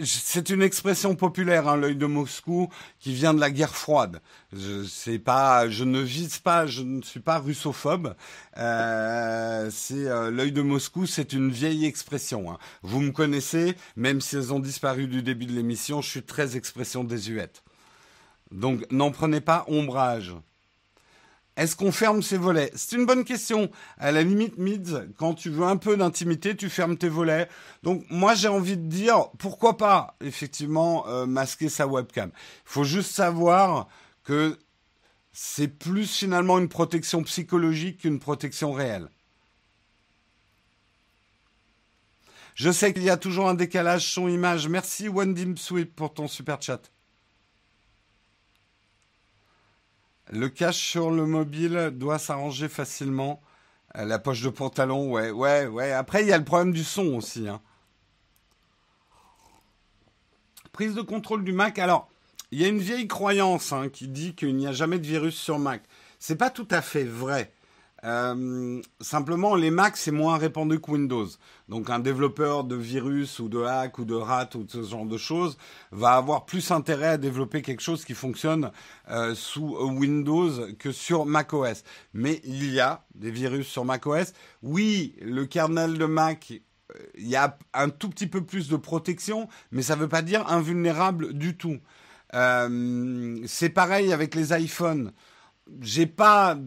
[0.03, 4.19] C'est une expression populaire, hein, l'œil de Moscou, qui vient de la guerre froide.
[4.51, 8.15] Je, pas, je ne vise pas, je ne suis pas russophobe.
[8.57, 12.51] Euh, c'est euh, l'œil de Moscou, c'est une vieille expression.
[12.51, 12.57] Hein.
[12.81, 16.57] Vous me connaissez, même si elles ont disparu du début de l'émission, je suis très
[16.57, 17.63] expression désuète.
[18.51, 20.33] Donc n'en prenez pas ombrage.
[21.55, 22.71] Est-ce qu'on ferme ses volets?
[22.75, 23.69] C'est une bonne question.
[23.99, 27.47] À la limite, Mids, quand tu veux un peu d'intimité, tu fermes tes volets.
[27.83, 32.31] Donc moi, j'ai envie de dire, pourquoi pas, effectivement, euh, masquer sa webcam?
[32.33, 33.87] Il faut juste savoir
[34.23, 34.57] que
[35.31, 39.09] c'est plus finalement une protection psychologique qu'une protection réelle.
[42.55, 44.67] Je sais qu'il y a toujours un décalage son-image.
[44.67, 46.92] Merci Wendy Sweep pour ton super chat.
[50.31, 53.41] Le cache sur le mobile doit s'arranger facilement.
[53.97, 55.91] Euh, la poche de pantalon, ouais, ouais, ouais.
[55.91, 57.47] Après, il y a le problème du son aussi.
[57.47, 57.61] Hein.
[60.71, 61.77] Prise de contrôle du Mac.
[61.77, 62.09] Alors,
[62.51, 65.35] il y a une vieille croyance hein, qui dit qu'il n'y a jamais de virus
[65.35, 65.83] sur Mac.
[66.19, 67.51] C'est pas tout à fait vrai.
[68.03, 71.27] Euh, simplement, les Macs, c'est moins répandu que Windows.
[71.69, 75.05] Donc, un développeur de virus ou de hack ou de rat ou de ce genre
[75.05, 75.57] de choses
[75.91, 78.71] va avoir plus intérêt à développer quelque chose qui fonctionne
[79.09, 81.83] euh, sous Windows que sur macOS.
[82.13, 84.33] Mais il y a des virus sur macOS.
[84.61, 88.75] Oui, le kernel de Mac, euh, il y a un tout petit peu plus de
[88.75, 91.79] protection, mais ça ne veut pas dire invulnérable du tout.
[92.33, 95.13] c'est pareil avec les iPhones
[95.81, 96.57] j'ai pas.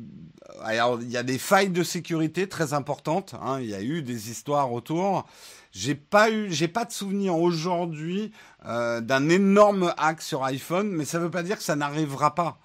[0.62, 3.34] Alors, il y a des failles de sécurité très importantes.
[3.42, 5.26] Hein, il y a eu des histoires autour.
[5.72, 8.32] J'ai pas eu, j'ai pas de souvenir aujourd'hui
[8.64, 12.58] euh, d'un énorme hack sur iPhone, mais ça veut pas dire que ça n'arrivera pas.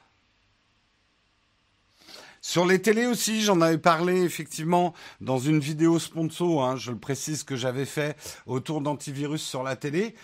[2.43, 6.97] Sur les télés aussi, j'en avais parlé effectivement dans une vidéo sponsor, hein, je le
[6.97, 8.17] précise que j'avais fait
[8.47, 10.15] autour d'antivirus sur la télé.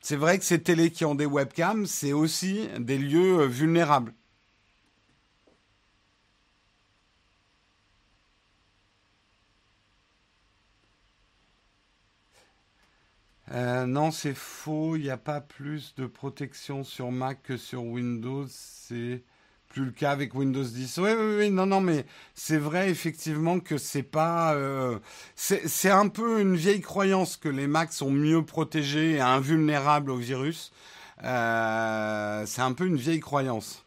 [0.00, 4.12] C'est vrai que ces télés qui ont des webcams, c'est aussi des lieux euh, vulnérables.
[13.52, 14.96] Euh, non, c'est faux.
[14.96, 18.46] Il n'y a pas plus de protection sur Mac que sur Windows.
[18.48, 19.22] C'est
[19.68, 20.98] plus le cas avec Windows 10.
[20.98, 21.50] Oui, oui, oui.
[21.50, 24.54] Non, non, mais c'est vrai effectivement que c'est pas.
[24.54, 24.98] Euh,
[25.36, 30.16] c'est un peu une vieille croyance que les Macs sont mieux protégés et invulnérables au
[30.16, 30.72] virus.
[31.22, 33.83] Euh, c'est un peu une vieille croyance.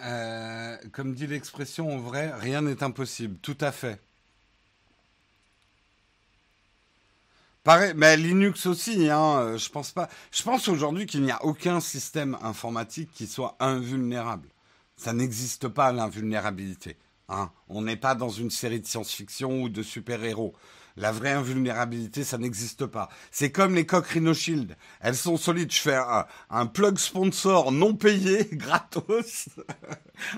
[0.00, 3.36] Euh, comme dit l'expression en vrai, rien n'est impossible.
[3.38, 4.00] Tout à fait.
[7.64, 10.08] Pareil, mais Linux aussi, hein, euh, je pense pas.
[10.30, 14.48] Je pense aujourd'hui qu'il n'y a aucun système informatique qui soit invulnérable.
[14.96, 16.96] Ça n'existe pas l'invulnérabilité.
[17.28, 17.50] Hein.
[17.68, 20.54] On n'est pas dans une série de science-fiction ou de super-héros.
[20.98, 23.08] La vraie invulnérabilité, ça n'existe pas.
[23.30, 24.76] C'est comme les coques Rhino Shield.
[25.00, 25.70] Elles sont solides.
[25.72, 25.98] Je fais
[26.50, 29.48] un, plug sponsor non payé, gratos.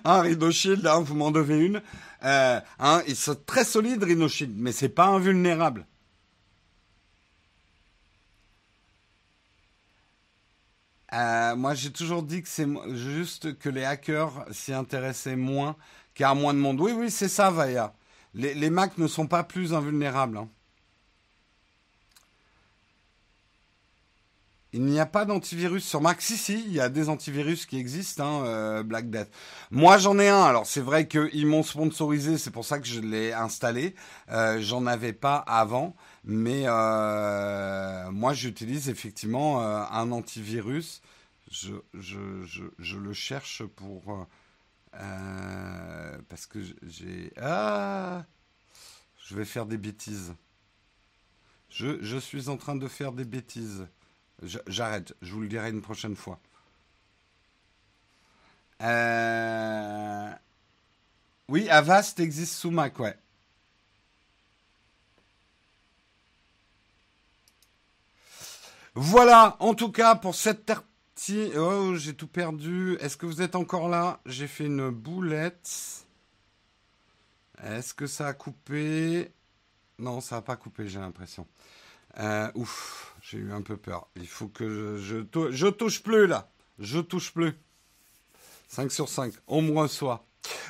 [0.05, 1.83] un Rhino Shield, hein, vous m'en devez une.
[2.25, 2.61] Euh,
[3.09, 5.87] ils sont très solides, Rhino Shield, mais c'est pas invulnérable.
[11.15, 15.77] Euh, moi, j'ai toujours dit que c'est juste que les hackers s'y intéressaient moins,
[16.15, 16.81] car moins de monde.
[16.81, 17.95] Oui, oui, c'est ça, Vaya.
[18.35, 20.39] Les, les, Macs ne sont pas plus invulnérables.
[20.39, 20.49] Hein.
[24.73, 26.23] Il n'y a pas d'antivirus sur Mac.
[26.23, 29.29] Si, si, il y a des antivirus qui existent, hein, euh, Black Death.
[29.73, 30.43] Moi, j'en ai un.
[30.43, 33.97] Alors, c'est vrai qu'ils m'ont sponsorisé, c'est pour ça que je l'ai installé.
[34.31, 41.03] Euh, j'en avais pas avant, mais euh, moi, j'utilise effectivement un antivirus.
[41.51, 44.29] Je, le cherche pour...
[44.93, 47.33] parce que j'ai...
[47.41, 48.25] Ah
[49.27, 50.35] Je vais faire des bêtises.
[51.71, 53.87] Je, je suis en train de faire des bêtises.
[54.67, 56.41] J'arrête, je vous le dirai une prochaine fois.
[58.83, 60.31] Euh,
[61.49, 63.17] oui, Avast existe sous Mac, ouais.
[68.95, 70.73] Voilà, en tout cas, pour cette,
[71.57, 72.97] Oh, j'ai tout perdu.
[73.01, 74.21] Est-ce que vous êtes encore là?
[74.27, 76.07] J'ai fait une boulette.
[77.63, 79.31] Est-ce que ça a coupé?
[79.99, 81.47] Non, ça n'a pas coupé, j'ai l'impression.
[82.19, 84.09] Euh, ouf, j'ai eu un peu peur.
[84.17, 86.51] Il faut que je touche plus là.
[86.79, 87.55] Je touche plus.
[88.69, 89.35] 5 sur 5.
[89.47, 90.25] On me reçoit.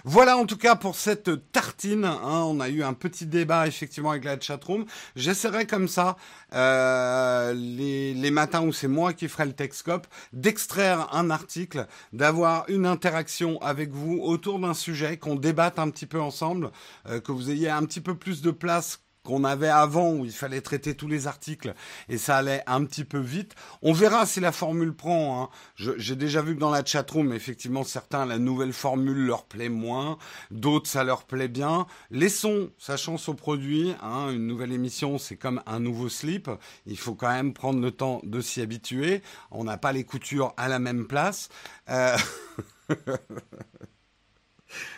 [0.04, 2.04] Voilà en tout cas pour cette tartine.
[2.04, 2.44] Hein.
[2.46, 4.84] on a eu un petit débat effectivement avec la chatroom.
[5.16, 6.16] J'essaierai comme ça
[6.54, 12.86] euh, les, matins où c'est moi qui ferai le Texcope d'extraire un article, d'avoir une
[12.86, 16.70] interaction avec vous autour d'un sujet, qu'on débatte un petit peu ensemble,
[17.08, 20.32] euh, que vous ayez un petit peu plus de place qu'on avait avant où il
[20.32, 21.74] fallait traiter tous les articles
[22.08, 23.54] et ça allait un petit peu vite.
[23.82, 25.42] On verra si la formule prend.
[25.42, 25.48] Hein.
[25.76, 30.18] J'ai déjà vu que dans la chatroom, effectivement, certains, la nouvelle formule leur plaît moins,
[30.50, 31.86] d'autres, ça leur plaît bien.
[32.10, 33.94] Laissons sa chance au produit.
[34.02, 34.30] Hein.
[34.30, 36.50] Une nouvelle émission, c'est comme un nouveau slip.
[36.86, 39.22] Il faut quand même prendre le temps de s'y habituer.
[39.50, 41.48] On n'a pas les coutures à la même place.
[41.88, 42.16] Euh...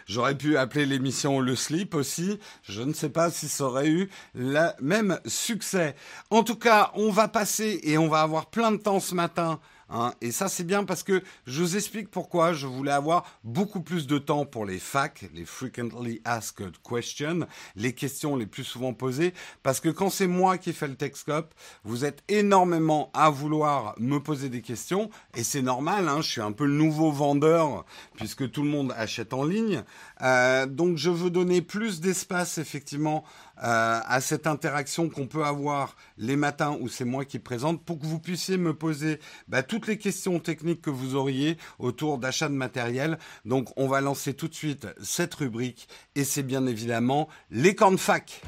[0.06, 2.38] J'aurais pu appeler l'émission Le Slip aussi.
[2.62, 5.94] Je ne sais pas si ça aurait eu le même succès.
[6.30, 9.60] En tout cas, on va passer et on va avoir plein de temps ce matin
[9.92, 10.12] Hein.
[10.20, 14.06] Et ça, c'est bien parce que je vous explique pourquoi je voulais avoir beaucoup plus
[14.06, 19.34] de temps pour les FAQ, les Frequently Asked Questions, les questions les plus souvent posées.
[19.62, 24.18] Parce que quand c'est moi qui fais le Texcope, vous êtes énormément à vouloir me
[24.18, 25.10] poser des questions.
[25.36, 27.84] Et c'est normal, hein, je suis un peu le nouveau vendeur
[28.16, 29.82] puisque tout le monde achète en ligne.
[30.22, 33.24] Euh, donc je veux donner plus d'espace effectivement
[33.62, 37.98] euh, à cette interaction qu'on peut avoir les matins où c'est moi qui présente pour
[37.98, 42.48] que vous puissiez me poser bah, toutes les questions techniques que vous auriez autour d'achat
[42.48, 43.18] de matériel.
[43.44, 47.92] Donc on va lancer tout de suite cette rubrique et c'est bien évidemment les camps
[47.92, 48.42] de fac.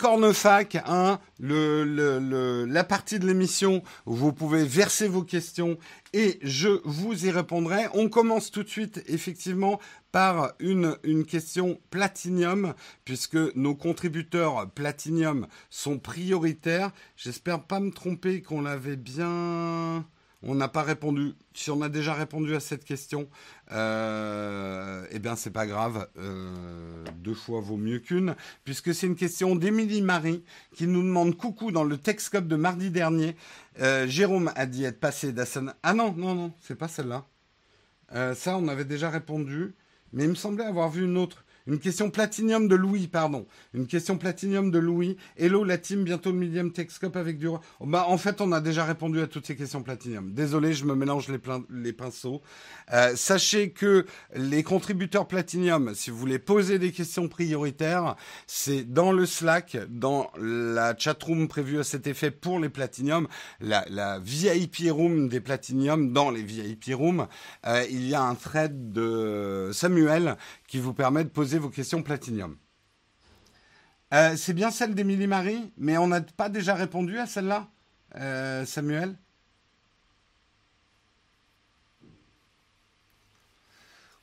[0.00, 5.76] Cornefacs, hein, la partie de l'émission où vous pouvez verser vos questions
[6.14, 7.86] et je vous y répondrai.
[7.92, 9.78] On commence tout de suite, effectivement,
[10.10, 12.72] par une, une question platinium,
[13.04, 16.92] puisque nos contributeurs platinium sont prioritaires.
[17.16, 20.06] J'espère pas me tromper qu'on l'avait bien...
[20.42, 21.34] On n'a pas répondu.
[21.52, 23.28] Si on a déjà répondu à cette question,
[23.72, 26.08] euh, eh bien c'est pas grave.
[26.16, 28.34] Euh, deux fois vaut mieux qu'une,
[28.64, 30.42] puisque c'est une question d'Émilie Marie
[30.74, 33.36] qui nous demande coucou dans le Texcope de mardi dernier.
[33.80, 35.76] Euh, Jérôme a dit être passé d'Asana.
[35.82, 37.26] Ah non non non, c'est pas celle-là.
[38.34, 39.74] ça on avait déjà répondu,
[40.14, 41.44] mais il me semblait avoir vu une autre.
[41.66, 43.46] Une question platinium de Louis, pardon.
[43.74, 45.16] Une question platinium de Louis.
[45.36, 47.48] Hello la team, bientôt le millième Texcope avec du...
[47.48, 50.32] Oh, bah, en fait, on a déjà répondu à toutes ces questions platinium.
[50.32, 52.40] Désolé, je me mélange les, pinceaux.
[52.92, 59.12] Euh, sachez que les contributeurs platinium, si vous voulez poser des questions prioritaires, c'est dans
[59.12, 63.28] le Slack, dans la chatroom prévue à cet effet pour les platinium,
[63.60, 67.26] la, la VIP room des platinium dans les VIP rooms,
[67.66, 70.36] euh, il y a un thread de Samuel
[70.70, 72.56] qui vous permet de poser vos questions Platinium.
[74.14, 77.68] Euh, c'est bien celle d'Émilie Marie, mais on n'a pas déjà répondu à celle-là,
[78.14, 79.16] euh, Samuel?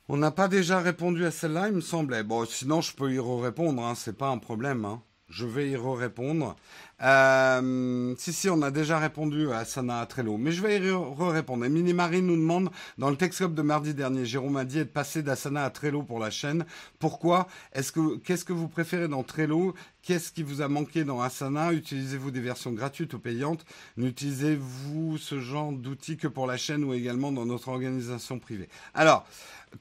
[0.08, 2.22] On n'a pas déjà répondu à celle-là, il me semblait.
[2.22, 4.86] Bon, sinon, je peux y répondre, hein, c'est pas un problème.
[4.86, 5.02] Hein.
[5.28, 6.56] Je vais y répondre.
[7.00, 11.64] Euh, si, si, on a déjà répondu à Sana Trello, mais je vais y répondre.
[11.64, 15.22] Emily Marie nous demande, dans le Texcope de mardi dernier, Jérôme a dit être passé
[15.22, 16.64] d'Asana à Trello pour la chaîne.
[16.98, 17.46] Pourquoi?
[17.72, 19.74] Est-ce que Qu'est-ce que vous préférez dans Trello?
[20.02, 21.72] Qu'est-ce qui vous a manqué dans Asana?
[21.72, 23.64] Utilisez-vous des versions gratuites ou payantes?
[23.96, 28.68] N'utilisez-vous ce genre d'outils que pour la chaîne ou également dans notre organisation privée?
[28.94, 29.26] Alors,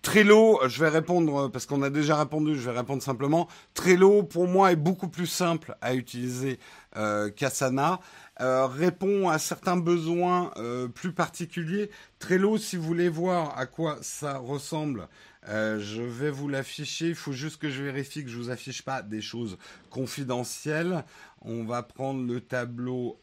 [0.01, 3.47] Trello, je vais répondre parce qu'on a déjà répondu, je vais répondre simplement.
[3.73, 6.59] Trello, pour moi, est beaucoup plus simple à utiliser
[6.95, 7.99] euh, qu'Asana.
[8.39, 11.89] Euh, répond à certains besoins euh, plus particuliers.
[12.19, 15.07] Trello, si vous voulez voir à quoi ça ressemble,
[15.47, 17.07] je vais vous l'afficher.
[17.09, 19.57] Il faut juste que je vérifie que je vous affiche pas des choses
[19.89, 21.05] confidentielles.
[21.41, 23.17] On va prendre le tableau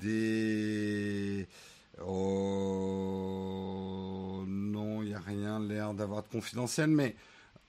[0.00, 1.46] des
[2.04, 2.66] Oh
[4.46, 7.16] non, il n'y a rien l'air d'avoir de confidentiel, mais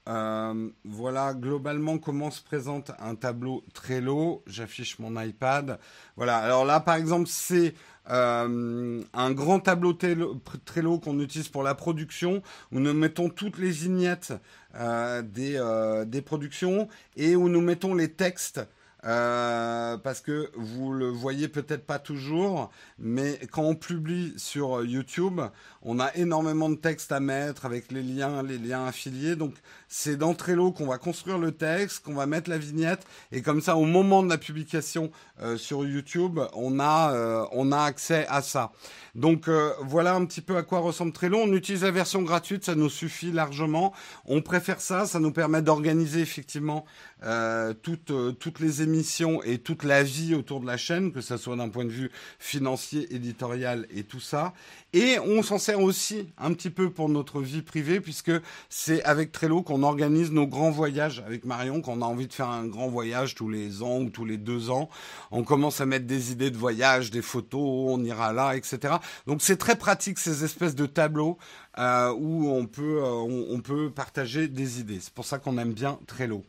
[0.08, 4.44] euh, voilà globalement comment se présente un tableau Trello.
[4.48, 5.80] J'affiche mon iPad.
[6.16, 7.74] Voilà, alors là par exemple c'est
[8.10, 13.72] euh, un grand tableau Trello qu'on utilise pour la production, où nous mettons toutes les
[13.72, 14.34] vignettes
[14.76, 15.62] euh, des,
[16.06, 18.62] des productions et où nous mettons les textes
[19.06, 25.40] Euh, parce que vous le voyez peut-être pas toujours, mais quand on publie sur YouTube,
[25.88, 29.36] on a énormément de textes à mettre avec les liens, les liens affiliés.
[29.36, 29.54] Donc
[29.88, 33.62] c'est dans Trello qu'on va construire le texte, qu'on va mettre la vignette, et comme
[33.62, 35.10] ça, au moment de la publication
[35.42, 38.72] euh, sur YouTube, on a euh, on a accès à ça.
[39.16, 39.50] Donc
[39.82, 41.40] voilà un petit peu à quoi ressemble Trello.
[41.40, 43.92] On utilise la version gratuite, ça nous suffit largement.
[44.26, 46.86] On préfère ça, ça nous permet d'organiser effectivement
[47.24, 51.22] euh, toutes, euh, toutes les émissions et toute la vie autour de la chaîne, que
[51.22, 54.54] ce soit d'un point de vue financier, éditorial et tout ça.
[55.00, 58.32] Et on s'en sert aussi un petit peu pour notre vie privée, puisque
[58.68, 62.50] c'est avec Trello qu'on organise nos grands voyages avec Marion, qu'on a envie de faire
[62.50, 64.90] un grand voyage tous les ans ou tous les deux ans.
[65.30, 68.96] On commence à mettre des idées de voyage, des photos, on ira là, etc.
[69.28, 71.38] Donc c'est très pratique ces espèces de tableaux
[71.78, 74.98] euh, où on peut, on, on peut partager des idées.
[75.00, 76.44] C'est pour ça qu'on aime bien Trello.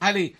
[0.00, 0.34] Allez,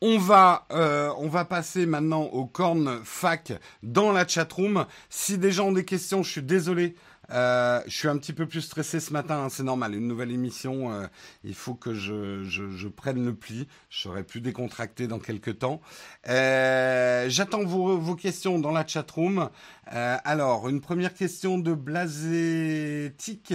[0.00, 4.86] on va, euh, on va passer maintenant au corn fac dans la chatroom.
[5.10, 6.94] Si des gens ont des questions, je suis désolé.
[7.30, 9.94] Euh, je suis un petit peu plus stressé ce matin, hein, c'est normal.
[9.94, 11.06] Une nouvelle émission, euh,
[11.44, 13.66] il faut que je, prenne le pli.
[13.90, 15.80] Je serai plus décontracté dans quelques temps.
[16.24, 19.50] J'attends vos, questions dans la chatroom.
[19.86, 23.54] alors, une première question de Blazetic.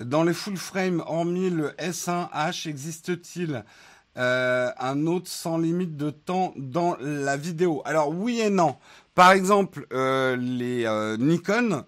[0.00, 3.64] Dans les full frame, hormis le S1H, existe-t-il
[4.16, 7.82] euh, un autre sans limite de temps dans la vidéo.
[7.84, 8.76] Alors oui et non.
[9.16, 11.84] Par exemple, euh, les euh, Nikon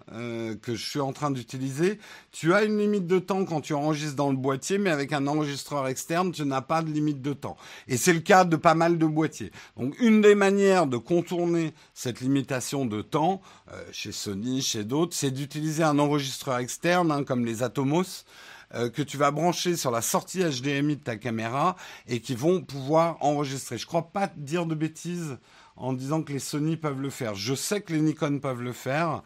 [0.61, 1.99] que je suis en train d'utiliser,
[2.31, 5.27] tu as une limite de temps quand tu enregistres dans le boîtier, mais avec un
[5.27, 7.57] enregistreur externe, tu n'as pas de limite de temps.
[7.87, 9.51] Et c'est le cas de pas mal de boîtiers.
[9.77, 13.41] Donc une des manières de contourner cette limitation de temps,
[13.91, 18.23] chez Sony, chez d'autres, c'est d'utiliser un enregistreur externe, hein, comme les Atomos.
[18.75, 22.61] Euh, que tu vas brancher sur la sortie HDMI de ta caméra et qui vont
[22.61, 23.77] pouvoir enregistrer.
[23.77, 25.37] Je crois pas dire de bêtises
[25.77, 27.35] en disant que les Sony peuvent le faire.
[27.35, 29.21] Je sais que les Nikon peuvent le faire.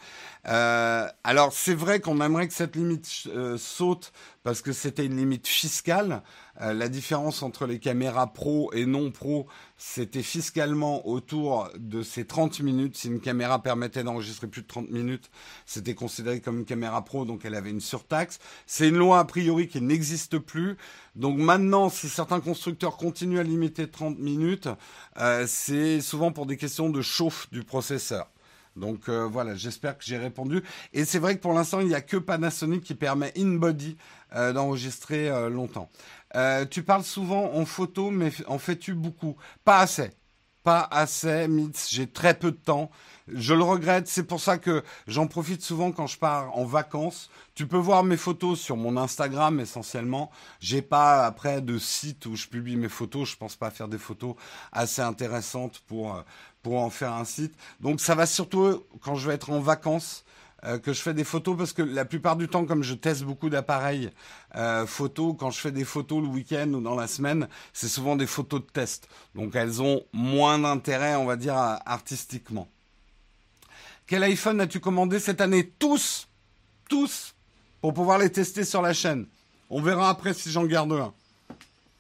[0.48, 4.12] Euh, alors c'est vrai qu'on aimerait que cette limite euh, saute
[4.44, 6.24] parce que c'était une limite fiscale.
[6.62, 12.26] Euh, la différence entre les caméras pro et non pro, c'était fiscalement autour de ces
[12.26, 12.98] 30 minutes.
[12.98, 15.30] Si une caméra permettait d'enregistrer plus de 30 minutes,
[15.66, 18.40] c'était considéré comme une caméra pro, donc elle avait une surtaxe.
[18.66, 20.78] C'est une loi a priori qui n'existe plus.
[21.16, 24.70] Donc maintenant, si certains constructeurs continuent à limiter 30 minutes,
[25.18, 28.28] euh, c'est souvent pour des questions de chauffe du processeur.
[28.76, 30.64] Donc euh, voilà, j'espère que j'ai répondu.
[30.94, 33.98] Et c'est vrai que pour l'instant, il n'y a que Panasonic qui permet in-body
[34.36, 35.90] euh, d'enregistrer euh, longtemps.
[36.70, 39.36] tu parles souvent en photo, mais en fais-tu beaucoup?
[39.66, 40.12] Pas assez.
[40.64, 41.90] Pas assez, Mitz.
[41.90, 42.92] J'ai très peu de temps.
[43.28, 44.08] Je le regrette.
[44.08, 47.32] C'est pour ça que j'en profite souvent quand je pars en vacances.
[47.56, 50.30] Tu peux voir mes photos sur mon Instagram essentiellement.
[50.60, 53.30] J'ai pas après de site où je publie mes photos.
[53.30, 54.36] Je pense pas faire des photos
[54.72, 56.24] assez intéressantes pour
[56.62, 57.56] pour en faire un site.
[57.80, 60.24] Donc ça va surtout quand je vais être en vacances
[60.64, 63.24] euh, que je fais des photos parce que la plupart du temps, comme je teste
[63.24, 64.12] beaucoup d'appareils
[64.56, 68.16] euh, photos, quand je fais des photos le week-end ou dans la semaine, c'est souvent
[68.16, 69.08] des photos de test.
[69.34, 72.68] Donc elles ont moins d'intérêt, on va dire, artistiquement.
[74.06, 75.72] Quel iPhone as-tu commandé cette année?
[75.80, 76.28] Tous
[76.90, 77.34] Tous
[77.80, 79.26] Pour pouvoir les tester sur la chaîne.
[79.70, 81.14] On verra après si j'en garde un.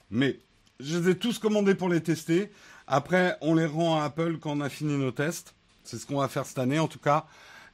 [0.10, 0.38] Mais
[0.82, 2.52] je les ai tous commandés pour les tester.
[2.86, 5.56] Après, on les rend à Apple quand on a fini nos tests.
[5.84, 7.26] C'est ce qu'on va faire cette année, en tout cas.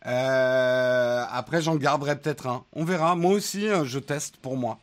[0.07, 2.63] Euh, après, j'en garderai peut-être un.
[2.73, 3.15] On verra.
[3.15, 4.79] Moi aussi, euh, je teste pour moi.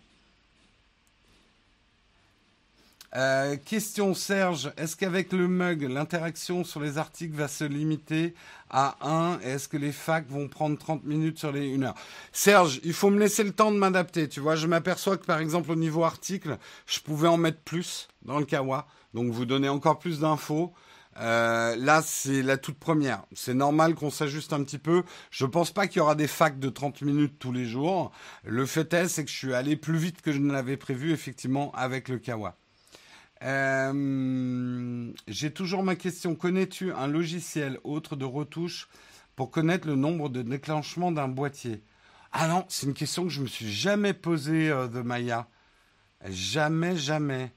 [3.17, 8.35] Euh, question Serge, est-ce qu'avec le mug, l'interaction sur les articles va se limiter
[8.71, 11.95] à 1 et est-ce que les facs vont prendre 30 minutes sur les 1 heure?
[12.33, 14.29] Serge, il faut me laisser le temps de m'adapter.
[14.29, 18.09] Tu vois, je m'aperçois que par exemple au niveau article, je pouvais en mettre plus
[18.23, 18.89] dans le Kawa.
[19.15, 20.75] Donc vous donnez encore plus d'infos.
[21.19, 23.25] Euh, là, c'est la toute première.
[23.33, 25.05] C'est normal qu'on s'ajuste un petit peu.
[25.31, 28.11] Je pense pas qu'il y aura des facs de 30 minutes tous les jours.
[28.45, 31.13] Le fait est, c'est que je suis allé plus vite que je ne l'avais prévu,
[31.13, 32.57] effectivement, avec le Kawa.
[33.43, 36.35] Euh, j'ai toujours ma question.
[36.35, 38.89] Connais-tu un logiciel autre de retouche
[39.37, 41.83] pour connaître le nombre de déclenchements d'un boîtier?
[42.33, 45.49] Ah non, c'est une question que je me suis jamais posée euh, de Maya.
[46.29, 47.53] Jamais, jamais.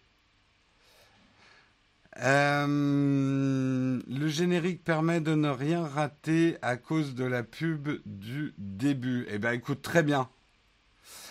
[2.24, 9.28] Euh, le générique permet de ne rien rater à cause de la pub du début.
[9.30, 10.30] Eh bien, écoute, très bien.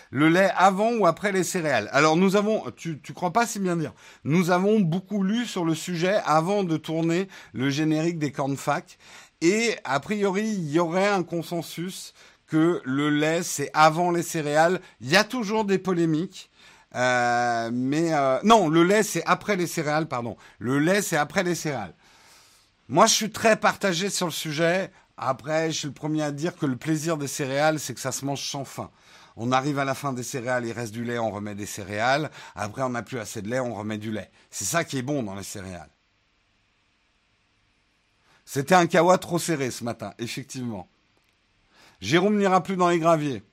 [0.09, 1.89] Le lait avant ou après les céréales?
[1.91, 5.65] Alors nous avons, tu, tu crois pas si bien dire, nous avons beaucoup lu sur
[5.65, 8.97] le sujet avant de tourner le générique des cornfac
[9.41, 12.13] et a priori il y aurait un consensus
[12.47, 14.79] que le lait c'est avant les céréales.
[15.01, 16.49] Il y a toujours des polémiques.
[16.97, 20.35] Euh, mais euh, non, le lait c'est après les céréales, pardon.
[20.59, 21.93] Le lait c'est après les céréales.
[22.89, 24.91] Moi, je suis très partagé sur le sujet.
[25.17, 28.13] Après, je suis le premier à dire que le plaisir des céréales, c'est que ça
[28.13, 28.91] se mange sans fin.
[29.35, 32.31] On arrive à la fin des céréales, il reste du lait, on remet des céréales.
[32.55, 34.31] Après, on n'a plus assez de lait, on remet du lait.
[34.49, 35.89] C'est ça qui est bon dans les céréales.
[38.45, 40.87] C'était un kawa trop serré ce matin, effectivement.
[41.99, 43.43] Jérôme n'ira plus dans les graviers.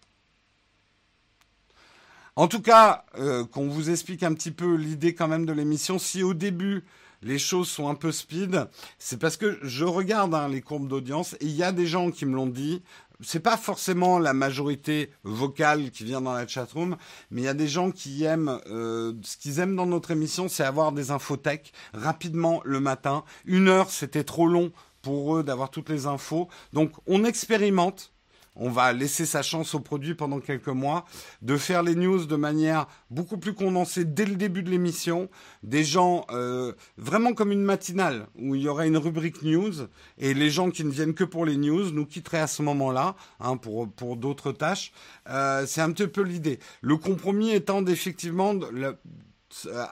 [2.37, 6.01] En tout cas, euh, qu'on vous explique un petit peu l'idée quand même de l'émission.
[6.01, 6.85] Si au début
[7.23, 8.67] les choses sont un peu speed,
[8.99, 12.11] c'est parce que je regarde hein, les courbes d'audience et il y a des gens
[12.11, 12.83] qui me l'ont dit.
[13.21, 16.97] C'est pas forcément la majorité vocale qui vient dans la chatroom,
[17.31, 20.49] mais il y a des gens qui aiment euh, ce qu'ils aiment dans notre émission,
[20.49, 21.61] c'est avoir des infos tech
[21.93, 23.23] rapidement le matin.
[23.45, 26.49] Une heure, c'était trop long pour eux d'avoir toutes les infos.
[26.73, 28.14] Donc on expérimente
[28.57, 31.05] on va laisser sa chance au produit pendant quelques mois,
[31.43, 35.29] de faire les news de manière beaucoup plus condensée dès le début de l'émission,
[35.63, 39.73] des gens euh, vraiment comme une matinale où il y aurait une rubrique news
[40.19, 43.17] et les gens qui ne viennent que pour les news nous quitteraient à ce moment-là
[43.41, 44.93] hein, pour pour d'autres tâches.
[45.29, 46.59] Euh, c'est un petit peu l'idée.
[46.81, 48.55] Le compromis étant d'effectivement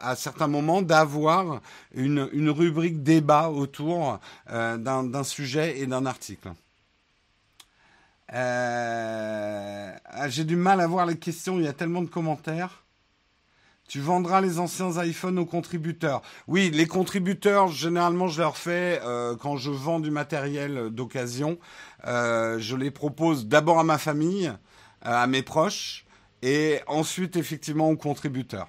[0.01, 1.61] à certains moments d'avoir
[1.95, 4.19] une, une rubrique débat autour
[4.51, 6.53] euh, d'un sujet et d'un article.
[8.33, 12.85] Euh, ah, j'ai du mal à voir les questions, il y a tellement de commentaires.
[13.89, 16.23] Tu vendras les anciens iPhones aux contributeurs.
[16.47, 21.59] Oui, les contributeurs, généralement, je leur fais euh, quand je vends du matériel d'occasion.
[22.07, 24.51] Euh, je les propose d'abord à ma famille,
[25.03, 26.07] à mes proches,
[26.41, 28.69] et ensuite effectivement aux contributeurs.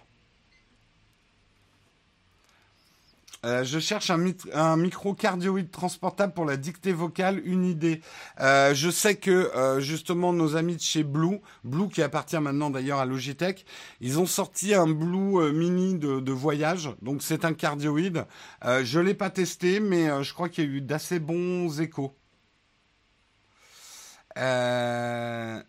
[3.46, 8.02] Euh, je cherche un, micro cardioïde transportable pour la dictée vocale, une idée.
[8.40, 12.70] Euh, je sais que euh, justement nos amis de chez Blue, Blue qui appartient maintenant
[12.70, 13.66] d'ailleurs à Logitech,
[14.00, 18.26] ils ont sorti un Blue Mini de, voyage, donc c'est un cardioïde.
[18.64, 22.16] je l'ai pas testé, mais je crois qu'il y a eu d'assez bons échos.
[24.38, 25.62] Euh...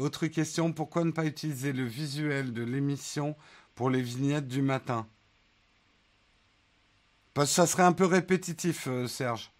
[0.00, 3.36] Autre question, pourquoi ne pas utiliser le visuel de l'émission
[3.74, 5.06] pour les vignettes du matin?
[7.34, 9.52] Parce que ça serait un peu répétitif, euh, Serge.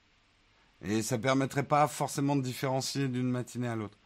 [0.83, 3.99] Et ça permettrait pas forcément de différencier d'une matinée à l'autre.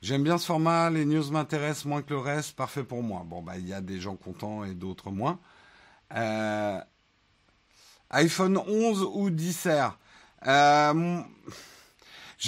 [0.00, 3.22] J'aime bien ce format, les news m'intéressent moins que le reste, parfait pour moi.
[3.24, 5.38] Bon, bah, il y a des gens contents et d'autres moins.
[6.12, 6.80] Euh,
[8.10, 9.98] iPhone 11 ou 10 R?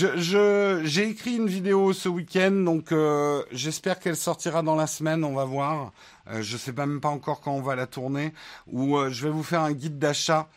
[0.03, 4.87] Euh, je, j'ai écrit une vidéo ce week-end, donc euh, j'espère qu'elle sortira dans la
[4.87, 5.25] semaine.
[5.25, 5.93] On va voir.
[6.29, 8.33] Euh, je sais même pas encore quand on va la tourner.
[8.67, 10.49] Ou euh, je vais vous faire un guide d'achat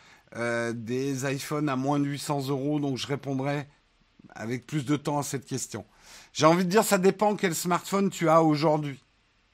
[0.74, 2.80] des iPhones à moins de 800 euros.
[2.80, 3.66] Donc je répondrai
[4.34, 5.86] avec plus de temps à cette question.
[6.32, 9.02] J'ai envie de dire, ça dépend quel smartphone tu as aujourd'hui.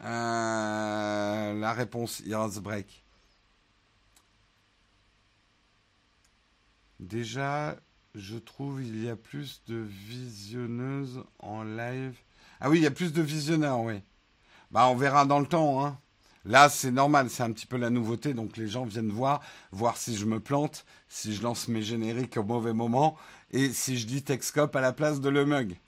[0.00, 3.04] la réponse, Heroes Break.
[6.98, 7.76] Déjà,
[8.14, 12.16] je trouve il y a plus de visionneuses en live.
[12.60, 14.00] Ah oui, il y a plus de visionneurs, oui.
[14.70, 15.84] Bah, on verra dans le temps.
[15.84, 15.98] Hein.
[16.44, 19.40] Là, c'est normal, c'est un petit peu la nouveauté, donc les gens viennent voir,
[19.72, 23.16] voir si je me plante, si je lance mes génériques au mauvais moment,
[23.50, 25.78] et si je dis Texcop à la place de le mug.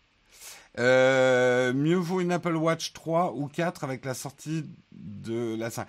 [0.79, 5.87] Euh, mieux vaut une Apple Watch 3 ou 4 avec la sortie de la 5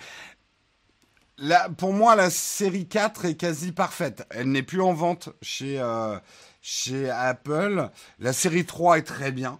[1.77, 4.25] pour moi, la série 4 est quasi parfaite.
[4.29, 6.17] Elle n'est plus en vente chez, euh,
[6.61, 7.89] chez Apple.
[8.19, 9.59] La série 3 est très bien.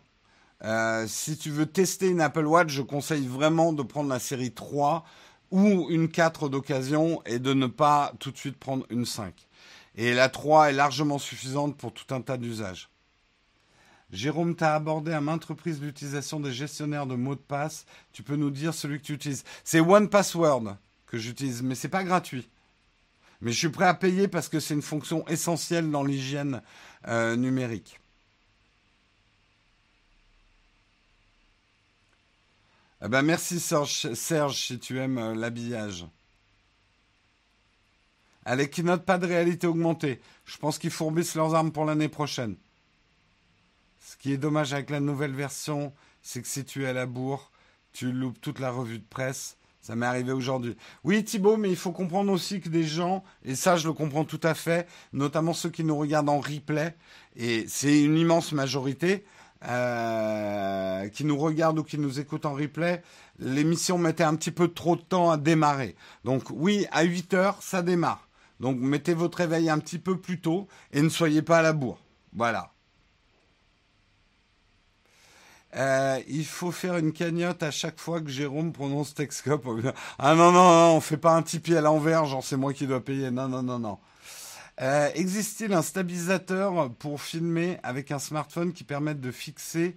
[0.63, 4.51] Euh, si tu veux tester une Apple Watch, je conseille vraiment de prendre la série
[4.51, 5.05] 3
[5.51, 9.33] ou une 4 d'occasion et de ne pas tout de suite prendre une 5.
[9.95, 12.89] Et la 3 est largement suffisante pour tout un tas d'usages.
[14.11, 17.85] Jérôme, tu as abordé à maintes reprises l'utilisation des gestionnaires de mots de passe.
[18.13, 21.89] Tu peux nous dire celui que tu utilises C'est One Password que j'utilise, mais c'est
[21.89, 22.47] pas gratuit.
[23.41, 26.61] Mais je suis prêt à payer parce que c'est une fonction essentielle dans l'hygiène
[27.07, 27.99] euh, numérique.
[33.03, 36.05] Eh ben merci Serge, si tu aimes euh, l'habillage.
[38.43, 40.19] Allez, qui note pas de réalité augmentée.
[40.45, 42.55] Je pense qu'ils fourbissent leurs armes pour l'année prochaine.
[43.99, 45.93] Ce qui est dommage avec la nouvelle version,
[46.23, 47.51] c'est que si tu es à la bourre,
[47.93, 49.56] tu loupes toute la revue de presse
[49.87, 50.75] ça m'est arrivé aujourd'hui.
[51.05, 54.25] Oui, Thibaut, mais il faut comprendre aussi que des gens, et ça je le comprends
[54.25, 56.93] tout à fait, notamment ceux qui nous regardent en replay,
[57.37, 59.23] et c'est une immense majorité,
[59.65, 63.01] euh, qui nous regardent ou qui nous écoutent en replay,
[63.39, 65.95] l'émission mettait un petit peu trop de temps à démarrer.
[66.25, 68.27] Donc oui, à 8 heures, ça démarre.
[68.59, 71.71] Donc mettez votre réveil un petit peu plus tôt et ne soyez pas à la
[71.71, 72.03] bourre.
[72.33, 72.73] Voilà.
[75.77, 79.65] Euh, il faut faire une cagnotte à chaque fois que Jérôme prononce Texcope.
[80.19, 82.87] Ah non, non, non, on fait pas un Tipeee à l'envers, genre c'est moi qui
[82.87, 83.29] dois payer.
[83.29, 83.99] Non, non, non, non.
[84.81, 89.95] Euh, Existe-t-il un stabilisateur pour filmer avec un smartphone qui permette de fixer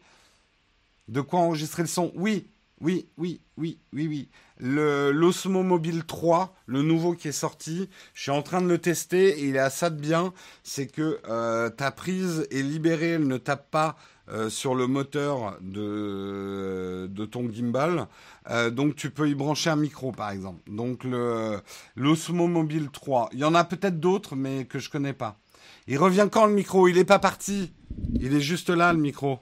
[1.08, 2.12] de quoi enregistrer le son?
[2.14, 2.46] Oui,
[2.80, 4.28] oui, oui, oui, oui, oui.
[4.58, 9.40] L'Osmo Mobile 3, le nouveau qui est sorti, je suis en train de le tester
[9.40, 13.26] et il est à ça de bien, c'est que euh, ta prise est libérée, elle
[13.26, 13.96] ne tape pas
[14.48, 18.06] sur le moteur de, de ton gimbal.
[18.48, 20.60] Euh, donc tu peux y brancher un micro par exemple.
[20.70, 21.60] Donc le
[21.96, 23.30] l'Osmo Mobile 3.
[23.32, 25.38] Il y en a peut-être d'autres mais que je connais pas.
[25.86, 26.88] Il revient quand le micro?
[26.88, 27.72] Il n'est pas parti.
[28.14, 29.40] Il est juste là le micro.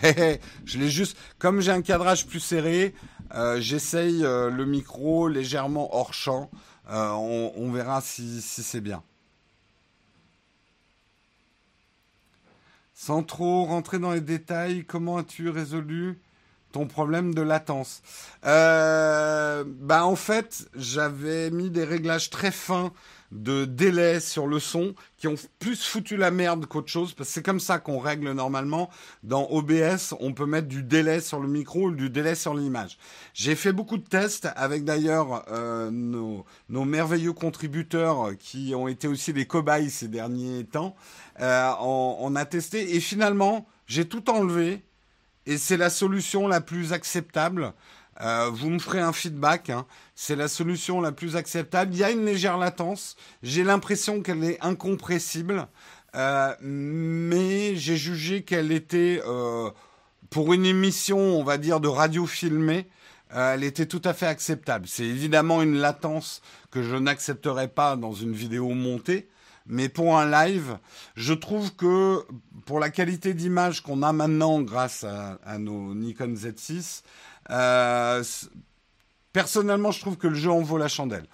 [0.02, 2.94] je l'ai juste, comme j'ai un cadrage plus serré,
[3.34, 6.50] euh, j'essaye le micro légèrement hors champ.
[6.88, 9.02] On, on, verra si, si c'est bien.
[13.02, 16.18] Sans trop rentrer dans les détails, comment as-tu résolu
[16.70, 18.02] ton problème de latence?
[18.44, 22.92] Euh, Bah en fait, j'avais mis des réglages très fins
[23.32, 27.34] de délai sur le son qui ont plus foutu la merde qu'autre chose parce que
[27.34, 28.90] c'est comme ça qu'on règle normalement.
[29.22, 32.98] Dans OBS on peut mettre du délai sur le micro ou du délai sur l'image.
[33.34, 39.06] J'ai fait beaucoup de tests avec d'ailleurs euh, nos, nos, merveilleux contributeurs qui ont été
[39.06, 40.96] aussi des cobayes ces derniers temps.
[41.40, 44.82] Euh, on, on a testé et finalement j'ai tout enlevé
[45.46, 47.72] et c'est la solution la plus acceptable
[48.20, 49.70] euh, vous me ferez un feedback.
[49.70, 49.86] Hein.
[50.14, 51.94] C'est la solution la plus acceptable.
[51.94, 53.16] Il y a une légère latence.
[53.42, 55.66] J'ai l'impression qu'elle est incompressible,
[56.14, 59.70] euh, mais j'ai jugé qu'elle était euh,
[60.28, 62.86] pour une émission, on va dire, de radio filmée.
[63.30, 64.86] elle était tout à fait acceptable.
[64.86, 69.28] C'est évidemment une latence que je n'accepterai pas dans une vidéo montée.
[69.66, 70.78] Mais pour un live,
[71.14, 72.24] je trouve que
[72.66, 77.02] pour la qualité d'image qu'on a maintenant grâce à, à nos Nikon Z6,
[77.50, 78.22] euh,
[79.32, 81.26] personnellement, je trouve que le jeu en vaut la chandelle.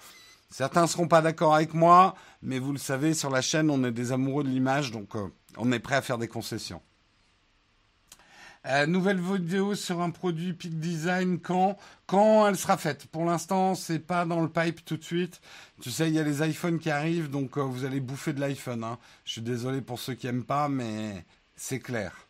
[0.49, 3.83] Certains ne seront pas d'accord avec moi, mais vous le savez, sur la chaîne, on
[3.83, 6.81] est des amoureux de l'image, donc euh, on est prêt à faire des concessions.
[8.65, 13.05] Euh, nouvelle vidéo sur un produit Peak Design quand quand elle sera faite.
[13.05, 15.39] Pour l'instant, c'est pas dans le pipe tout de suite.
[15.81, 18.83] Tu sais, il y a les iPhones qui arrivent, donc vous allez bouffer de l'iPhone.
[18.83, 18.97] Hein.
[19.23, 21.23] Je suis désolé pour ceux qui aiment pas, mais
[21.55, 22.26] c'est clair.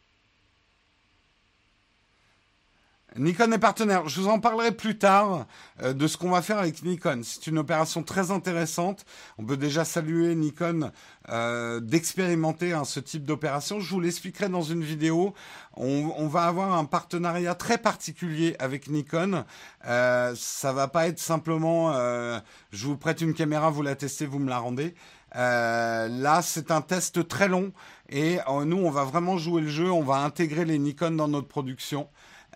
[3.16, 4.10] Nikon est partenaire.
[4.10, 5.48] Je vous en parlerai plus tard
[5.82, 7.22] euh, de ce qu'on va faire avec Nikon.
[7.24, 9.06] C'est une opération très intéressante.
[9.38, 10.92] On peut déjà saluer Nikon
[11.30, 13.80] euh, d'expérimenter hein, ce type d'opération.
[13.80, 15.34] Je vous l'expliquerai dans une vidéo.
[15.76, 19.46] On, va avoir un partenariat très particulier avec Nikon.
[19.86, 22.40] Euh, ça va pas être simplement euh,
[22.72, 24.96] je vous prête une caméra, vous la testez, vous me la rendez.
[25.34, 27.72] Là, c'est un test très long
[28.10, 29.92] et nous, on va vraiment jouer le jeu.
[29.92, 32.08] On va intégrer les Nikon dans notre production.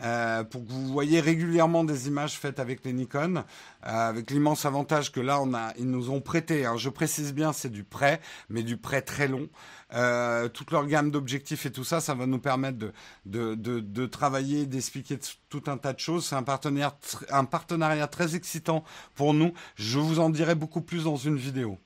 [0.02, 3.44] Euh, pour que vous voyez régulièrement des images faites avec les Nikon, euh,
[3.84, 6.66] avec l'immense avantage que là, on a, ils nous ont prêté.
[6.78, 9.48] je précise bien, c'est du prêt, mais du prêt très long.
[9.94, 12.78] Euh, toute leur gamme d'objectifs et tout ça, ça va nous permettre
[13.26, 16.26] de, travailler, d'expliquer tout un tas de choses.
[16.26, 18.84] C'est un partenariat très excitant
[19.16, 19.54] pour nous.
[19.76, 21.78] Je vous en dirai beaucoup plus dans une vidéo.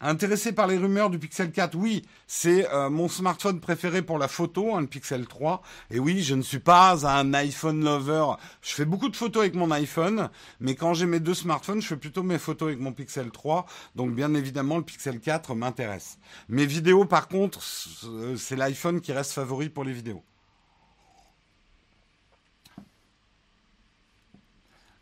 [0.00, 4.28] Intéressé par les rumeurs du Pixel 4 Oui, c'est euh, mon smartphone préféré pour la
[4.28, 5.60] photo, hein, le Pixel 3.
[5.90, 8.26] Et oui, je ne suis pas un iPhone lover.
[8.62, 10.30] Je fais beaucoup de photos avec mon iPhone,
[10.60, 13.66] mais quand j'ai mes deux smartphones, je fais plutôt mes photos avec mon Pixel 3.
[13.96, 16.18] Donc bien évidemment, le Pixel 4 m'intéresse.
[16.48, 20.22] Mes vidéos, par contre, c'est l'iPhone qui reste favori pour les vidéos.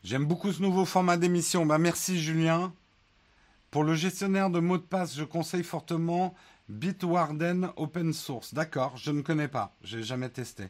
[0.05, 1.67] J'aime beaucoup ce nouveau format d'émission.
[1.67, 2.73] Bah merci Julien.
[3.77, 6.35] Pour le gestionnaire de mots de passe, je conseille fortement
[6.71, 8.55] Bitwarden Open Source.
[8.55, 10.69] D'accord, je ne connais pas, j'ai jamais testé.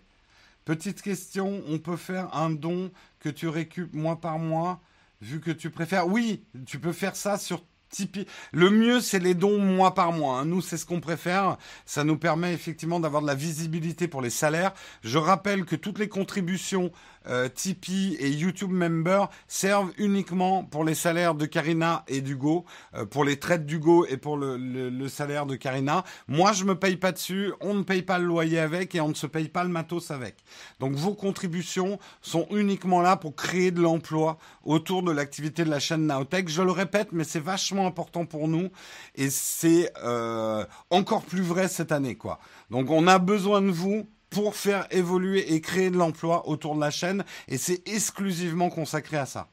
[0.64, 2.90] Petite question, on peut faire un don
[3.20, 4.80] que tu récupères mois par mois,
[5.20, 6.08] vu que tu préfères?
[6.08, 8.26] Oui, tu peux faire ça sur Tipeee.
[8.52, 10.38] Le mieux, c'est les dons mois par mois.
[10.38, 10.44] Hein.
[10.44, 11.56] Nous, c'est ce qu'on préfère.
[11.84, 14.72] Ça nous permet effectivement d'avoir de la visibilité pour les salaires.
[15.02, 16.90] Je rappelle que toutes les contributions
[17.28, 22.64] euh, Tipeee et YouTube Member servent uniquement pour les salaires de Karina et d'Hugo,
[22.94, 26.04] euh, pour les traites d'Hugo et pour le, salaire de Karina.
[26.28, 29.08] Moi, je me paye pas dessus, on ne paye pas le loyer avec et on
[29.08, 30.36] ne se paye pas le matos avec.
[30.80, 35.80] Donc vos contributions sont uniquement là pour créer de l'emploi autour de l'activité de la
[35.80, 36.48] chaîne Naotech.
[36.48, 38.70] Je le répète, mais c'est vachement important pour nous
[39.16, 42.38] et c'est euh, encore plus vrai cette année, quoi.
[42.70, 46.80] Donc on a besoin de vous pour faire évoluer et créer de l'emploi autour de
[46.80, 49.48] la chaîne et c'est exclusivement consacré à ça.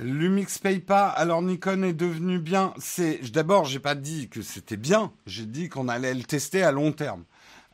[0.00, 2.72] Lumix paye alors Nikon est devenu bien.
[2.78, 5.12] C'est d'abord, j'ai pas dit que c'était bien.
[5.26, 7.24] J'ai dit qu'on allait le tester à long terme.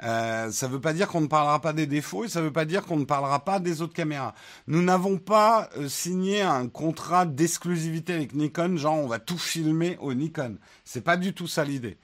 [0.03, 2.47] Euh, ça ne veut pas dire qu'on ne parlera pas des défauts et ça ne
[2.47, 4.35] veut pas dire qu'on ne parlera pas des autres caméras.
[4.67, 9.97] Nous n'avons pas euh, signé un contrat d'exclusivité avec Nikon, genre on va tout filmer
[10.01, 10.59] au Nikon.
[10.85, 11.97] C'est pas du tout ça l'idée.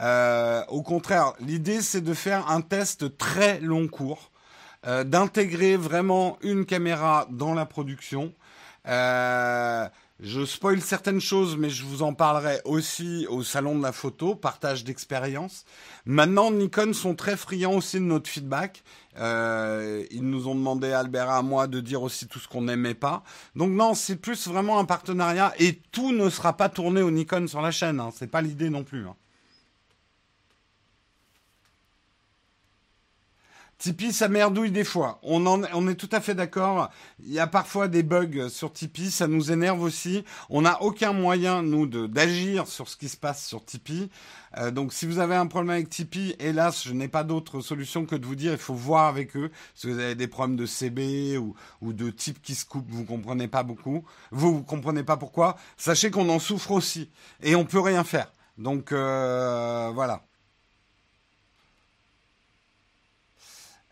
[0.00, 4.30] Euh, au contraire, l'idée c'est de faire un test très long cours,
[4.84, 8.32] d'intégrer vraiment une caméra dans la production.
[10.24, 14.36] Je spoil certaines choses, mais je vous en parlerai aussi au salon de la photo,
[14.36, 15.64] partage d'expérience.
[16.06, 18.84] Maintenant, Nikon sont très friands aussi de notre feedback.
[19.18, 22.62] Euh, ils nous ont demandé, Albert et à moi, de dire aussi tout ce qu'on
[22.62, 23.24] n'aimait pas.
[23.56, 27.48] Donc non, c'est plus vraiment un partenariat et tout ne sera pas tourné au Nikon
[27.48, 27.98] sur la chaîne.
[27.98, 28.10] Hein.
[28.14, 29.04] C'est pas l'idée non plus.
[29.04, 29.16] Hein.
[33.82, 35.18] Tipeee, ça merdouille des fois.
[35.24, 36.88] On, en, on est tout à fait d'accord.
[37.18, 40.24] Il y a parfois des bugs sur Tipeee, ça nous énerve aussi.
[40.50, 44.08] On n'a aucun moyen, nous, d'agir sur ce qui se passe sur Tipeee.
[44.58, 48.06] Euh, donc, si vous avez un problème avec Tipeee, hélas, je n'ai pas d'autre solution
[48.06, 49.50] que de vous dire, il faut voir avec eux.
[49.74, 53.04] Si vous avez des problèmes de CB ou, ou de type qui se coupe, vous
[53.04, 54.04] comprenez pas beaucoup.
[54.30, 55.56] Vous, vous comprenez pas pourquoi.
[55.76, 57.10] Sachez qu'on en souffre aussi.
[57.42, 58.32] Et on peut rien faire.
[58.58, 60.22] Donc, euh, voilà.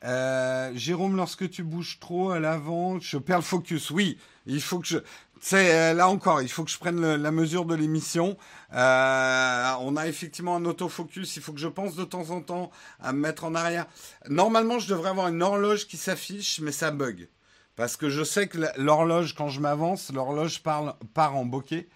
[0.05, 3.91] Euh, Jérôme, lorsque tu bouges trop à l'avant, je perds le focus.
[3.91, 4.99] Oui, il faut que je.
[5.43, 8.37] C'est euh, là encore, il faut que je prenne la mesure de l'émission.
[8.75, 11.37] Euh, on a effectivement un autofocus.
[11.37, 12.71] Il faut que je pense de temps en temps
[13.01, 13.87] à me mettre en arrière.
[14.29, 17.29] Normalement, je devrais avoir une horloge qui s'affiche, mais ça bug
[17.77, 21.89] parce que je sais que l'horloge, quand je m'avance, l'horloge part, part en bokeh.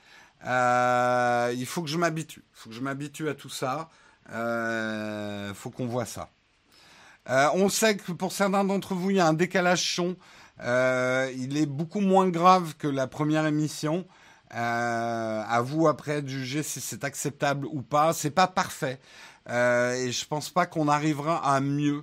[0.42, 2.42] il faut que je m'habitue.
[2.52, 3.90] Il faut que je m'habitue à tout ça.
[4.30, 6.30] Il faut qu'on voit ça.
[7.30, 10.16] Euh, on sait que pour certains d'entre vous, il y a un décalage son.
[10.62, 14.06] Euh, il est beaucoup moins grave que la première émission.
[14.54, 18.12] Euh, à vous après de juger si c'est acceptable ou pas.
[18.12, 19.00] C'est pas parfait
[19.46, 22.02] et je pense pas qu'on arrivera à mieux.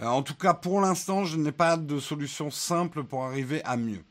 [0.00, 4.02] en tout cas, pour l'instant, je n'ai pas de solution simple pour arriver à mieux.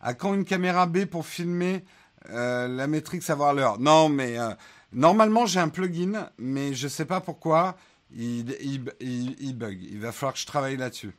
[0.00, 1.84] À quand une caméra B pour filmer
[2.28, 3.78] la métrique, savoir l'heure?
[3.78, 4.38] Non, mais
[4.92, 7.76] normalement j'ai un plugin, mais je sais pas pourquoi
[8.10, 9.82] il, bug.
[9.82, 11.12] Il va falloir que je travaille là-dessus.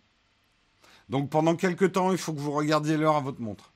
[1.10, 3.74] Donc pendant quelques temps, il faut que vous regardiez l'heure à votre montre.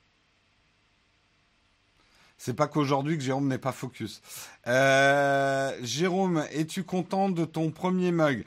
[2.38, 4.22] C'est pas qu'aujourd'hui que Jérôme n'est pas focus.
[4.68, 8.44] Euh, Jérôme, es-tu content de ton premier mug?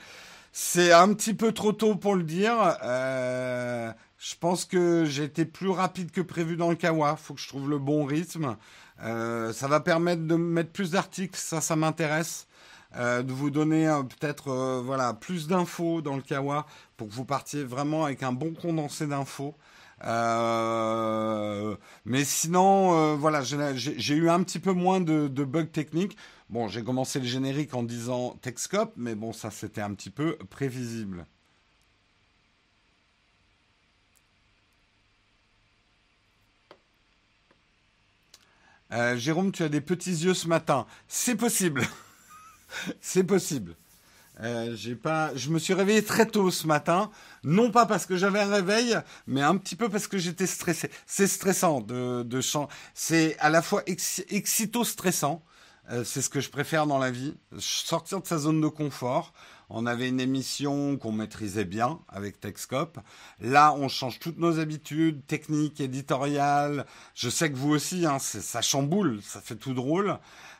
[0.52, 2.78] C'est un petit peu trop tôt pour le dire.
[2.82, 7.16] Euh, je pense que j'ai été plus rapide que prévu dans le Kawa.
[7.16, 8.56] Faut que je trouve le bon rythme.
[9.02, 11.38] Euh, ça va permettre de mettre plus d'articles.
[11.38, 12.45] Ça, ça m'intéresse.
[12.96, 16.66] Euh, de vous donner euh, peut-être euh, voilà plus d'infos dans le Kawa
[16.96, 19.54] pour que vous partiez vraiment avec un bon condensé d'infos.
[22.04, 26.16] mais sinon, voilà, j'ai eu un petit peu moins de, bugs techniques.
[26.48, 30.36] Bon, j'ai commencé le générique en disant Texcope, mais bon, ça c'était un petit peu
[30.50, 31.26] prévisible.
[39.16, 40.86] Jérôme, tu as des petits yeux ce matin.
[41.08, 41.82] C'est possible.
[43.00, 43.76] c'est possible.
[44.40, 47.10] Euh, j'ai pas, je me suis réveillé très tôt ce matin,
[47.42, 50.90] non pas parce que j'avais un réveil, mais un petit peu parce que j'étais stressé.
[51.06, 52.40] C'est stressant de, de
[52.94, 55.42] C'est à la fois excito-stressant.
[55.90, 57.34] Euh, c'est ce que je préfère dans la vie.
[57.58, 59.32] Sortir de sa zone de confort.
[59.68, 62.98] On avait une émission qu'on maîtrisait bien avec Techscope.
[63.40, 66.86] Là, on change toutes nos habitudes, techniques, éditoriales.
[67.14, 70.18] Je sais que vous aussi, hein, ça chamboule, ça fait tout drôle.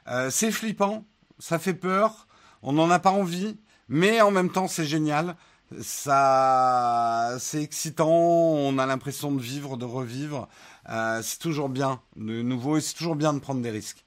[0.08, 1.04] Euh, c'est flippant
[1.38, 2.26] ça fait peur,
[2.62, 3.58] on n'en a pas envie,
[3.88, 5.36] mais en même temps c'est génial.
[5.80, 10.48] Ça, c'est excitant, on a l'impression de vivre, de revivre.
[10.88, 14.04] Euh, c'est toujours bien de nouveau et c'est toujours bien de prendre des risques.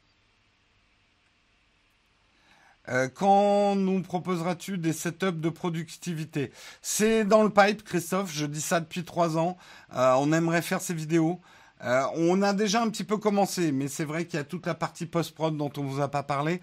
[2.87, 6.51] Euh, quand nous proposeras-tu des setups de productivité?
[6.81, 8.31] C'est dans le pipe, Christophe.
[8.33, 9.57] Je dis ça depuis trois ans.
[9.93, 11.41] Euh, on aimerait faire ces vidéos.
[11.81, 14.75] on a déjà un petit peu commencé, mais c'est vrai qu'il y a toute la
[14.75, 16.61] partie post-prod dont on vous a pas parlé.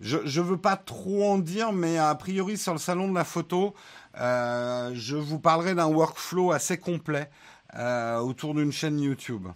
[0.00, 3.24] Je ne veux pas trop en dire, mais a priori sur le salon de la
[3.24, 3.74] photo,
[4.20, 7.30] euh, je vous parlerai d'un workflow assez complet
[7.74, 9.48] euh, autour d'une chaîne YouTube.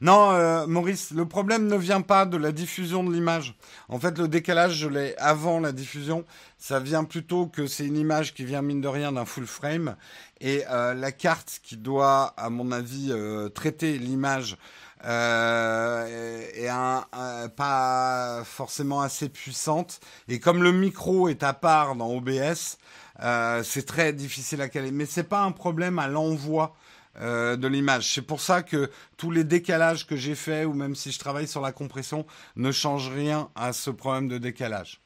[0.00, 3.54] Non, euh, Maurice, le problème ne vient pas de la diffusion de l'image.
[3.88, 6.24] En fait, le décalage, je l'ai avant la diffusion.
[6.58, 9.96] Ça vient plutôt que c'est une image qui vient, mine de rien, d'un full frame.
[10.40, 14.58] Et euh, la carte qui doit, à mon avis, euh, traiter l'image
[15.04, 20.00] euh, un, pas forcément assez puissante.
[20.28, 22.78] Et comme le micro est à part dans OBS,
[23.22, 24.90] euh, c'est très difficile à caler.
[24.90, 26.74] Mais c'est pas un problème à l'envoi
[27.20, 28.12] euh, de l'image.
[28.12, 31.48] C'est pour ça que tous les décalages que j'ai faits, ou même si je travaille
[31.48, 35.00] sur la compression, ne changent rien à ce problème de décalage.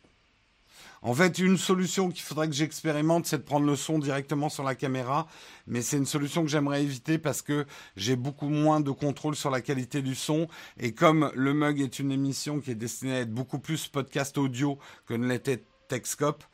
[1.03, 4.65] En fait, une solution qu'il faudrait que j'expérimente, c'est de prendre le son directement sur
[4.65, 5.27] la caméra.
[5.67, 7.65] Mais c'est une solution que j'aimerais éviter parce que
[7.97, 10.47] j'ai beaucoup moins de contrôle sur la qualité du son.
[10.79, 14.37] Et comme le Mug est une émission qui est destinée à être beaucoup plus podcast
[14.37, 16.45] audio que ne l'était Techscope,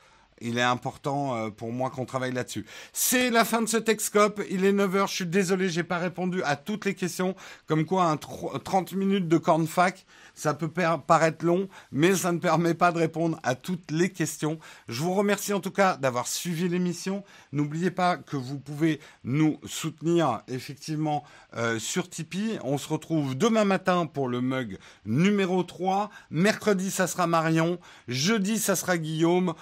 [0.41, 2.67] il est important euh, pour moi qu'on travaille là-dessus.
[2.93, 4.43] C'est la fin de ce Techscope.
[4.51, 5.09] Il est 9h.
[5.09, 7.35] Je suis désolé, j'ai pas répondu à toutes les questions.
[7.67, 10.07] Comme quoi, un 30 minutes de cornfac.
[10.35, 14.59] Ça peut paraître long, mais ça ne permet pas de répondre à toutes les questions.
[14.87, 17.25] Je vous remercie en tout cas d'avoir suivi l'émission.
[17.53, 21.25] N'oubliez pas que vous pouvez nous soutenir effectivement
[21.57, 22.59] euh, sur Tipeee.
[22.65, 24.77] On se retrouve demain matin pour le mug
[25.07, 26.11] numéro 3.
[26.31, 27.79] Mercredi, ça sera Marion.
[28.07, 29.55] Jeudi, ça sera Guillaume.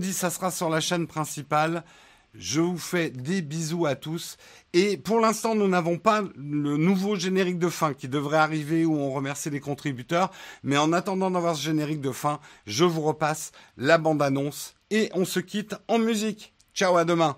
[0.00, 1.84] Ça sera sur la chaîne principale.
[2.34, 4.38] Je vous fais des bisous à tous.
[4.72, 8.96] Et pour l'instant, nous n'avons pas le nouveau générique de fin qui devrait arriver où
[8.96, 10.30] on remercie les contributeurs.
[10.62, 15.26] Mais en attendant d'avoir ce générique de fin, je vous repasse la bande-annonce et on
[15.26, 16.54] se quitte en musique.
[16.74, 17.36] Ciao, à demain.